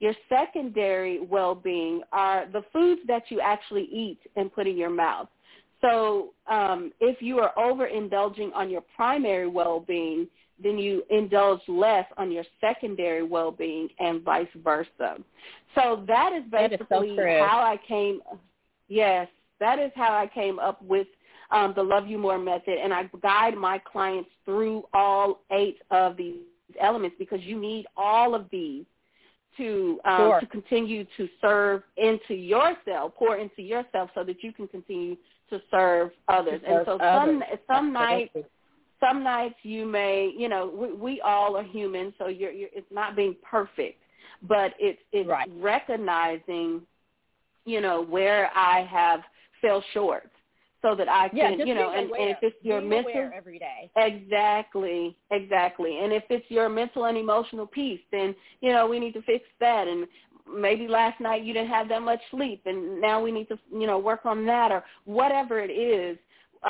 Your 0.00 0.14
secondary 0.28 1.20
well-being 1.20 2.02
are 2.12 2.46
the 2.52 2.64
foods 2.72 3.02
that 3.06 3.22
you 3.28 3.40
actually 3.40 3.84
eat 3.84 4.18
and 4.34 4.52
put 4.52 4.66
in 4.66 4.76
your 4.76 4.90
mouth. 4.90 5.28
So 5.82 6.30
um, 6.46 6.92
if 7.00 7.20
you 7.20 7.40
are 7.40 7.52
overindulging 7.58 8.54
on 8.54 8.70
your 8.70 8.82
primary 8.96 9.48
well-being, 9.48 10.28
then 10.62 10.78
you 10.78 11.02
indulge 11.10 11.60
less 11.66 12.06
on 12.16 12.30
your 12.30 12.44
secondary 12.60 13.22
well-being 13.22 13.88
and 13.98 14.22
vice 14.22 14.46
versa. 14.62 15.16
So 15.74 16.04
that 16.06 16.32
is 16.32 16.44
That 16.52 16.72
is 16.72 16.78
so 16.88 17.00
basically 17.00 17.16
how 17.40 17.60
I 17.60 17.78
came. 17.86 18.20
Yes, 18.88 19.28
that 19.58 19.78
is 19.78 19.90
how 19.94 20.12
I 20.16 20.28
came 20.32 20.58
up 20.58 20.80
with 20.82 21.08
um, 21.50 21.72
the 21.74 21.82
Love 21.82 22.06
You 22.06 22.18
More 22.18 22.38
method, 22.38 22.78
and 22.82 22.94
I 22.94 23.10
guide 23.22 23.56
my 23.56 23.78
clients 23.78 24.30
through 24.44 24.84
all 24.94 25.40
eight 25.50 25.78
of 25.90 26.16
these 26.16 26.36
elements 26.80 27.16
because 27.18 27.40
you 27.42 27.60
need 27.60 27.86
all 27.96 28.34
of 28.34 28.46
these 28.50 28.84
to 29.56 30.00
um, 30.04 30.16
Sure. 30.16 30.40
to 30.40 30.46
continue 30.46 31.04
to 31.16 31.28
serve 31.40 31.82
into 31.96 32.34
yourself, 32.34 33.14
pour 33.16 33.36
into 33.36 33.62
yourself, 33.62 34.10
so 34.14 34.24
that 34.24 34.42
you 34.42 34.52
can 34.52 34.66
continue 34.68 35.16
to 35.52 35.60
serve 35.70 36.10
others. 36.28 36.60
and 36.66 36.78
serve 36.78 36.86
so 36.86 36.98
some 36.98 37.42
others. 37.42 37.58
some 37.66 37.92
nights 37.92 38.34
some 39.00 39.22
nights 39.22 39.56
you 39.62 39.84
may 39.84 40.32
you 40.36 40.48
know 40.48 40.66
we, 40.74 40.92
we 40.92 41.20
all 41.20 41.56
are 41.56 41.62
human, 41.64 42.14
so 42.18 42.28
you're, 42.28 42.52
you're 42.52 42.68
it's 42.72 42.86
not 42.90 43.16
being 43.16 43.36
perfect, 43.48 44.00
but 44.42 44.72
it's 44.78 45.00
it's 45.12 45.28
Right. 45.28 45.48
recognizing 45.60 46.82
you 47.64 47.80
know 47.80 48.02
where 48.02 48.50
I 48.56 48.76
have 48.90 49.20
fell 49.60 49.82
short, 49.92 50.30
so 50.82 50.94
that 50.94 51.08
I 51.08 51.28
can 51.28 51.58
just 51.58 51.68
you 51.68 51.74
know 51.74 51.90
and, 51.90 52.10
and 52.10 52.30
if 52.30 52.38
it's 52.42 52.56
your 52.62 52.80
being 52.80 52.90
mental 52.90 53.30
every 53.34 53.58
day. 53.58 53.90
Exactly, 53.96 55.16
exactly. 55.30 55.98
And 56.02 56.12
if 56.12 56.24
it's 56.30 56.48
your 56.48 56.68
mental 56.68 57.04
and 57.04 57.16
emotional 57.18 57.66
piece, 57.66 58.00
then 58.10 58.34
you 58.60 58.72
know 58.72 58.86
we 58.86 58.98
need 58.98 59.14
to 59.14 59.22
fix 59.22 59.44
that. 59.60 59.88
And 59.88 60.06
maybe 60.52 60.88
last 60.88 61.20
night 61.20 61.44
you 61.44 61.52
didn't 61.52 61.70
have 61.70 61.88
that 61.88 62.02
much 62.02 62.20
sleep, 62.30 62.62
and 62.66 63.00
now 63.00 63.22
we 63.22 63.32
need 63.32 63.48
to 63.48 63.58
you 63.72 63.86
know 63.86 63.98
work 63.98 64.24
on 64.24 64.46
that 64.46 64.72
or 64.72 64.84
whatever 65.04 65.60
it 65.60 65.70
is. 65.70 66.18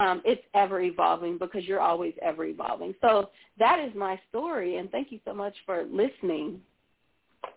Um, 0.00 0.22
it's 0.24 0.42
ever 0.54 0.80
evolving 0.80 1.36
because 1.36 1.64
you're 1.64 1.80
always 1.80 2.14
ever 2.22 2.46
evolving. 2.46 2.94
So 3.02 3.28
that 3.58 3.78
is 3.78 3.94
my 3.94 4.18
story, 4.30 4.76
and 4.76 4.90
thank 4.90 5.12
you 5.12 5.20
so 5.24 5.34
much 5.34 5.54
for 5.66 5.84
listening. 5.84 6.60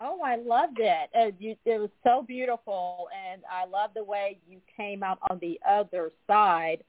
Oh, 0.01 0.19
I 0.21 0.36
loved 0.36 0.80
it. 0.80 1.10
Uh, 1.15 1.32
it 1.39 1.80
was 1.80 1.89
so 2.04 2.23
beautiful, 2.28 3.08
and 3.32 3.41
I 3.49 3.65
love 3.65 3.91
the 3.95 4.04
way 4.04 4.39
you 4.47 4.60
came 4.75 5.04
out 5.04 5.19
on 5.30 5.39
the 5.39 5.60
other 5.67 6.12
side. 6.28 6.84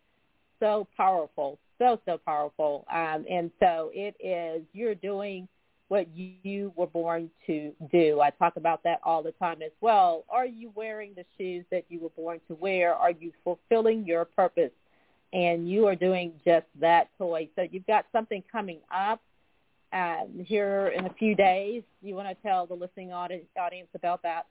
So 0.59 0.89
powerful, 0.97 1.59
so 1.79 2.01
so 2.07 2.19
powerful. 2.19 2.87
Um, 2.93 3.25
and 3.31 3.51
so 3.61 3.91
it 3.95 4.17
is. 4.21 4.63
You're 4.73 4.95
doing 4.95 5.47
what 5.89 6.09
you 6.15 6.73
were 6.75 6.87
born 6.87 7.31
to 7.47 7.73
do. 7.93 8.21
I 8.21 8.31
talk 8.31 8.57
about 8.57 8.83
that 8.85 9.01
all 9.05 9.23
the 9.23 9.33
time 9.33 9.63
as 9.63 9.71
well. 9.81 10.25
Are 10.29 10.47
you 10.47 10.73
wearing 10.75 11.13
the 11.15 11.25
shoes 11.39 11.65
that 11.71 11.85
you 11.89 12.01
were 12.01 12.11
born 12.11 12.41
to 12.49 12.55
wear? 12.55 12.95
Are 12.95 13.13
you 13.13 13.33
fulfilling 13.45 14.05
your 14.05 14.25
purpose? 14.25 14.73
And 15.33 15.69
you 15.69 15.87
are 15.87 15.95
doing 15.95 16.33
just 16.45 16.67
that, 16.81 17.09
Toye. 17.19 17.49
So 17.57 17.67
you've 17.71 17.87
got 17.87 18.07
something 18.13 18.43
coming 18.51 18.79
up 18.95 19.21
um, 19.93 20.45
here 20.45 20.93
in 20.97 21.07
a 21.07 21.13
few 21.15 21.35
days. 21.35 21.83
You 22.03 22.15
want 22.15 22.29
to 22.29 22.35
tell 22.47 22.67
the 22.67 22.75
listening 22.75 23.13
audience, 23.13 23.47
audience 23.61 23.89
about 23.95 24.23
that? 24.23 24.47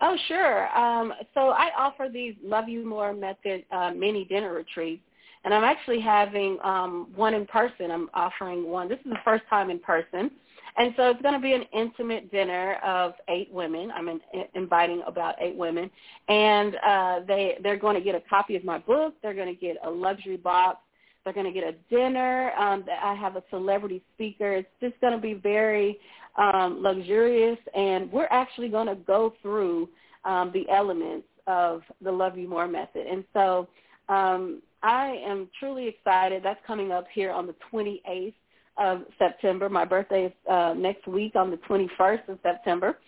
Oh, 0.00 0.16
sure. 0.26 0.76
Um, 0.76 1.12
so 1.34 1.50
I 1.50 1.70
offer 1.78 2.08
these 2.12 2.34
Love 2.42 2.68
You 2.68 2.84
More 2.84 3.12
Method 3.12 3.64
uh, 3.70 3.92
mini 3.92 4.24
dinner 4.24 4.52
retreats, 4.52 5.02
and 5.44 5.52
I'm 5.52 5.64
actually 5.64 6.00
having 6.00 6.58
um, 6.62 7.08
one 7.14 7.34
in 7.34 7.46
person. 7.46 7.90
I'm 7.90 8.08
offering 8.14 8.68
one. 8.68 8.88
This 8.88 8.98
is 9.04 9.10
the 9.10 9.18
first 9.24 9.44
time 9.50 9.70
in 9.70 9.78
person, 9.78 10.30
and 10.76 10.94
so 10.96 11.10
it's 11.10 11.22
going 11.22 11.34
to 11.34 11.40
be 11.40 11.52
an 11.52 11.64
intimate 11.72 12.30
dinner 12.30 12.74
of 12.84 13.14
eight 13.28 13.52
women. 13.52 13.90
I'm 13.90 14.08
in, 14.08 14.20
inviting 14.54 15.02
about 15.06 15.34
eight 15.40 15.56
women, 15.56 15.90
and 16.28 16.76
uh, 16.86 17.20
they 17.26 17.58
they're 17.62 17.76
going 17.76 17.96
to 17.96 18.00
get 18.00 18.14
a 18.14 18.22
copy 18.28 18.56
of 18.56 18.64
my 18.64 18.78
book. 18.78 19.14
They're 19.22 19.34
going 19.34 19.54
to 19.54 19.60
get 19.60 19.76
a 19.84 19.90
luxury 19.90 20.36
box. 20.36 20.78
They're 21.24 21.32
going 21.32 21.46
to 21.46 21.52
get 21.52 21.64
a 21.64 21.74
dinner. 21.94 22.52
Um, 22.58 22.84
I 23.02 23.14
have 23.14 23.36
a 23.36 23.42
celebrity 23.50 24.02
speaker. 24.14 24.52
It's 24.52 24.68
just 24.80 25.00
going 25.00 25.12
to 25.12 25.20
be 25.20 25.34
very 25.34 25.98
um, 26.36 26.82
luxurious, 26.82 27.58
and 27.76 28.10
we're 28.10 28.28
actually 28.30 28.68
going 28.68 28.88
to 28.88 28.96
go 28.96 29.34
through 29.42 29.88
um, 30.24 30.50
the 30.52 30.68
elements 30.70 31.26
of 31.46 31.82
the 32.00 32.10
Love 32.10 32.38
You 32.38 32.48
More 32.48 32.68
method. 32.68 33.06
And 33.06 33.24
so 33.32 33.68
um, 34.08 34.62
I 34.82 35.20
am 35.24 35.48
truly 35.58 35.88
excited. 35.88 36.42
That's 36.42 36.60
coming 36.66 36.92
up 36.92 37.06
here 37.12 37.30
on 37.30 37.46
the 37.46 37.54
28th 37.72 38.34
of 38.78 39.02
September. 39.18 39.68
My 39.68 39.84
birthday 39.84 40.26
is 40.26 40.32
uh, 40.50 40.74
next 40.76 41.06
week 41.06 41.36
on 41.36 41.50
the 41.50 41.58
21st 41.58 42.28
of 42.28 42.38
September. 42.42 42.98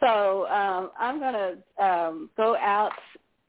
So 0.00 0.46
um, 0.48 0.90
I'm 0.98 1.18
going 1.18 1.34
to 1.34 1.84
um, 1.84 2.30
go 2.36 2.56
out 2.56 2.92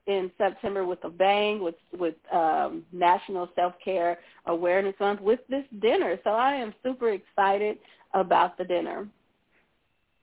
in 0.08 0.32
September 0.38 0.86
with 0.86 1.04
a 1.04 1.10
bang 1.10 1.62
with 1.62 1.76
with 1.98 2.16
um, 2.34 2.84
National 2.92 3.50
Self 3.56 3.74
Care 3.84 4.20
Awareness 4.48 4.96
Month 5.00 5.22
with 5.22 5.40
this 5.50 5.64
dinner. 5.80 6.20
So 6.24 6.32
I 6.32 6.54
am 6.56 6.74
super 6.84 7.10
excited 7.10 7.78
about 8.14 8.58
the 8.58 8.66
dinner. 8.66 9.08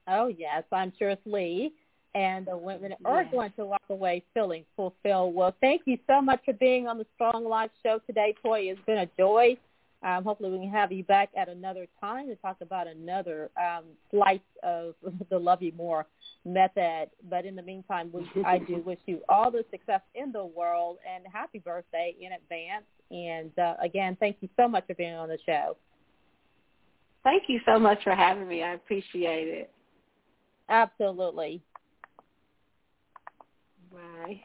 Oh 0.09 0.27
yes, 0.27 0.64
I'm 0.73 0.92
sure 0.99 1.11
it's 1.11 1.23
Lee. 1.25 1.73
And 2.14 2.47
the 2.47 2.57
women 2.57 2.94
are 3.05 3.23
Yes. 3.23 3.33
going 3.33 3.53
to 3.53 3.66
walk 3.66 3.83
away 3.90 4.25
feeling 4.35 4.64
fulfilled. 4.77 5.35
Well, 5.35 5.55
thank 5.61 5.83
you 5.87 5.99
so 6.07 6.21
much 6.21 6.44
for 6.44 6.55
being 6.55 6.88
on 6.88 6.99
the 6.99 7.07
Strong 7.14 7.44
Life 7.44 7.71
Show 7.83 8.01
today, 8.07 8.35
Toye. 8.42 8.71
It's 8.71 8.81
been 8.87 8.99
a 8.99 9.07
joy. 9.18 9.57
Um, 10.03 10.23
hopefully 10.23 10.51
we 10.51 10.59
can 10.59 10.71
have 10.71 10.92
you 10.92 11.03
back 11.05 11.29
at 11.37 11.49
another 11.49 11.87
time 12.01 12.29
to 12.29 12.37
talk 12.37 12.59
about 12.61 12.87
another 12.87 13.51
um, 13.61 13.85
slice 14.11 14.40
of 14.62 14.94
the 15.31 15.38
Love 15.38 15.61
You 15.61 15.73
More 15.77 16.07
method. 16.44 17.11
But 17.29 17.44
in 17.44 17.57
the 17.57 17.62
meantime, 17.62 18.11
we, 18.12 18.29
I 18.44 18.59
do 18.59 18.77
wish 18.87 19.01
you 19.07 19.21
all 19.29 19.51
the 19.51 19.64
success 19.71 20.01
in 20.14 20.31
the 20.33 20.44
world 20.44 20.99
and 21.09 21.25
happy 21.33 21.59
birthday 21.59 22.14
in 22.21 22.33
advance. 22.33 22.85
And 23.11 23.57
uh, 23.59 23.75
again, 23.83 24.16
thank 24.21 24.37
you 24.40 24.49
so 24.57 24.68
much 24.68 24.87
for 24.87 24.94
being 24.94 25.14
on 25.14 25.29
the 25.29 25.38
show. 25.44 25.77
Thank 27.25 27.44
you 27.49 27.61
so 27.66 27.79
much 27.79 28.03
for 28.05 28.14
having 28.14 28.47
me. 28.47 28.62
I 28.62 28.75
appreciate 28.75 29.49
it. 29.49 29.71
Absolutely. 30.68 31.61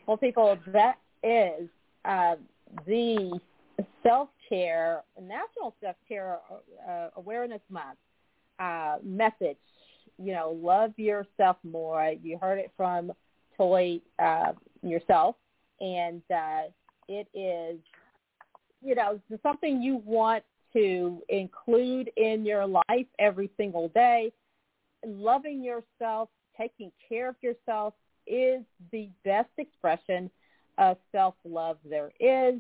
Well, 0.08 0.18
people, 0.18 0.58
that 0.68 0.96
is 1.24 1.70
uh, 2.06 2.36
the 2.86 3.40
self-care, 4.04 5.04
National 5.22 5.76
Self-Care 5.82 6.40
uh, 6.88 7.08
Awareness 7.16 7.62
Month 7.70 7.98
uh, 8.60 8.98
message. 9.04 9.58
You 10.18 10.34
know, 10.34 10.58
love 10.62 10.94
yourself 10.98 11.58
more. 11.64 12.14
You 12.22 12.38
heard 12.38 12.60
it 12.60 12.72
from 12.78 13.12
Toye 13.58 14.02
uh, 14.20 14.54
yourself, 14.82 15.36
and 15.82 16.22
uh, 16.34 16.64
it 17.08 17.28
is, 17.34 17.80
you 18.84 18.96
know, 18.96 19.20
something 19.42 19.82
you 19.82 20.02
want 20.06 20.44
to 20.74 21.22
include 21.30 22.10
in 22.18 22.46
your 22.46 22.66
life 22.66 23.08
every 23.20 23.50
single 23.58 23.90
day. 23.90 24.32
loving 25.06 25.64
yourself, 25.64 26.30
taking 26.58 26.92
care 27.10 27.30
of 27.30 27.36
yourself 27.42 27.94
is 28.28 28.62
the 28.92 29.10
best 29.24 29.50
expression 29.58 30.30
of 30.78 30.98
self-love 31.12 31.78
there 31.88 32.12
is. 32.20 32.56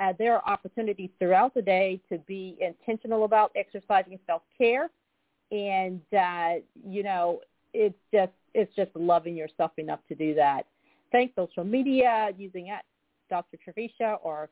Uh, 0.00 0.12
there 0.18 0.34
are 0.34 0.42
opportunities 0.50 1.10
throughout 1.18 1.54
the 1.54 1.62
day 1.62 2.00
to 2.08 2.18
be 2.18 2.56
intentional 2.60 3.24
about 3.24 3.52
exercising 3.54 4.18
self-care, 4.26 4.90
and 5.52 6.00
uh, 6.18 6.54
you 6.86 7.02
know 7.02 7.40
it's 7.72 7.98
just 8.12 8.32
it's 8.54 8.74
just 8.74 8.90
loving 8.94 9.36
yourself 9.36 9.72
enough 9.78 10.00
to 10.08 10.14
do 10.14 10.34
that. 10.34 10.66
Thank 11.12 11.32
social 11.36 11.64
media 11.64 12.30
using 12.36 12.70
at 12.70 12.84
Dr. 13.30 13.56
Trevicia 13.56 14.18
or 14.22 14.48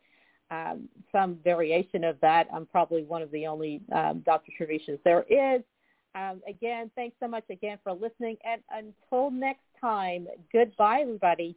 um, 0.51 0.89
some 1.11 1.39
variation 1.43 2.05
of 2.05 2.21
that. 2.21 2.47
I'm 2.55 2.67
probably 2.67 3.03
one 3.05 3.23
of 3.23 3.31
the 3.31 3.47
only 3.47 3.81
um, 3.93 4.23
Dr. 4.25 4.53
Trevicias 4.61 4.99
there 5.05 5.25
is. 5.29 5.63
Um, 6.15 6.41
again, 6.49 6.91
thanks 6.95 7.17
so 7.21 7.29
much 7.29 7.45
again 7.51 7.79
for 7.83 7.93
listening. 7.93 8.37
And 8.45 8.63
until 8.71 9.31
next 9.31 9.65
time, 9.81 10.27
goodbye, 10.53 11.01
everybody. 11.03 11.57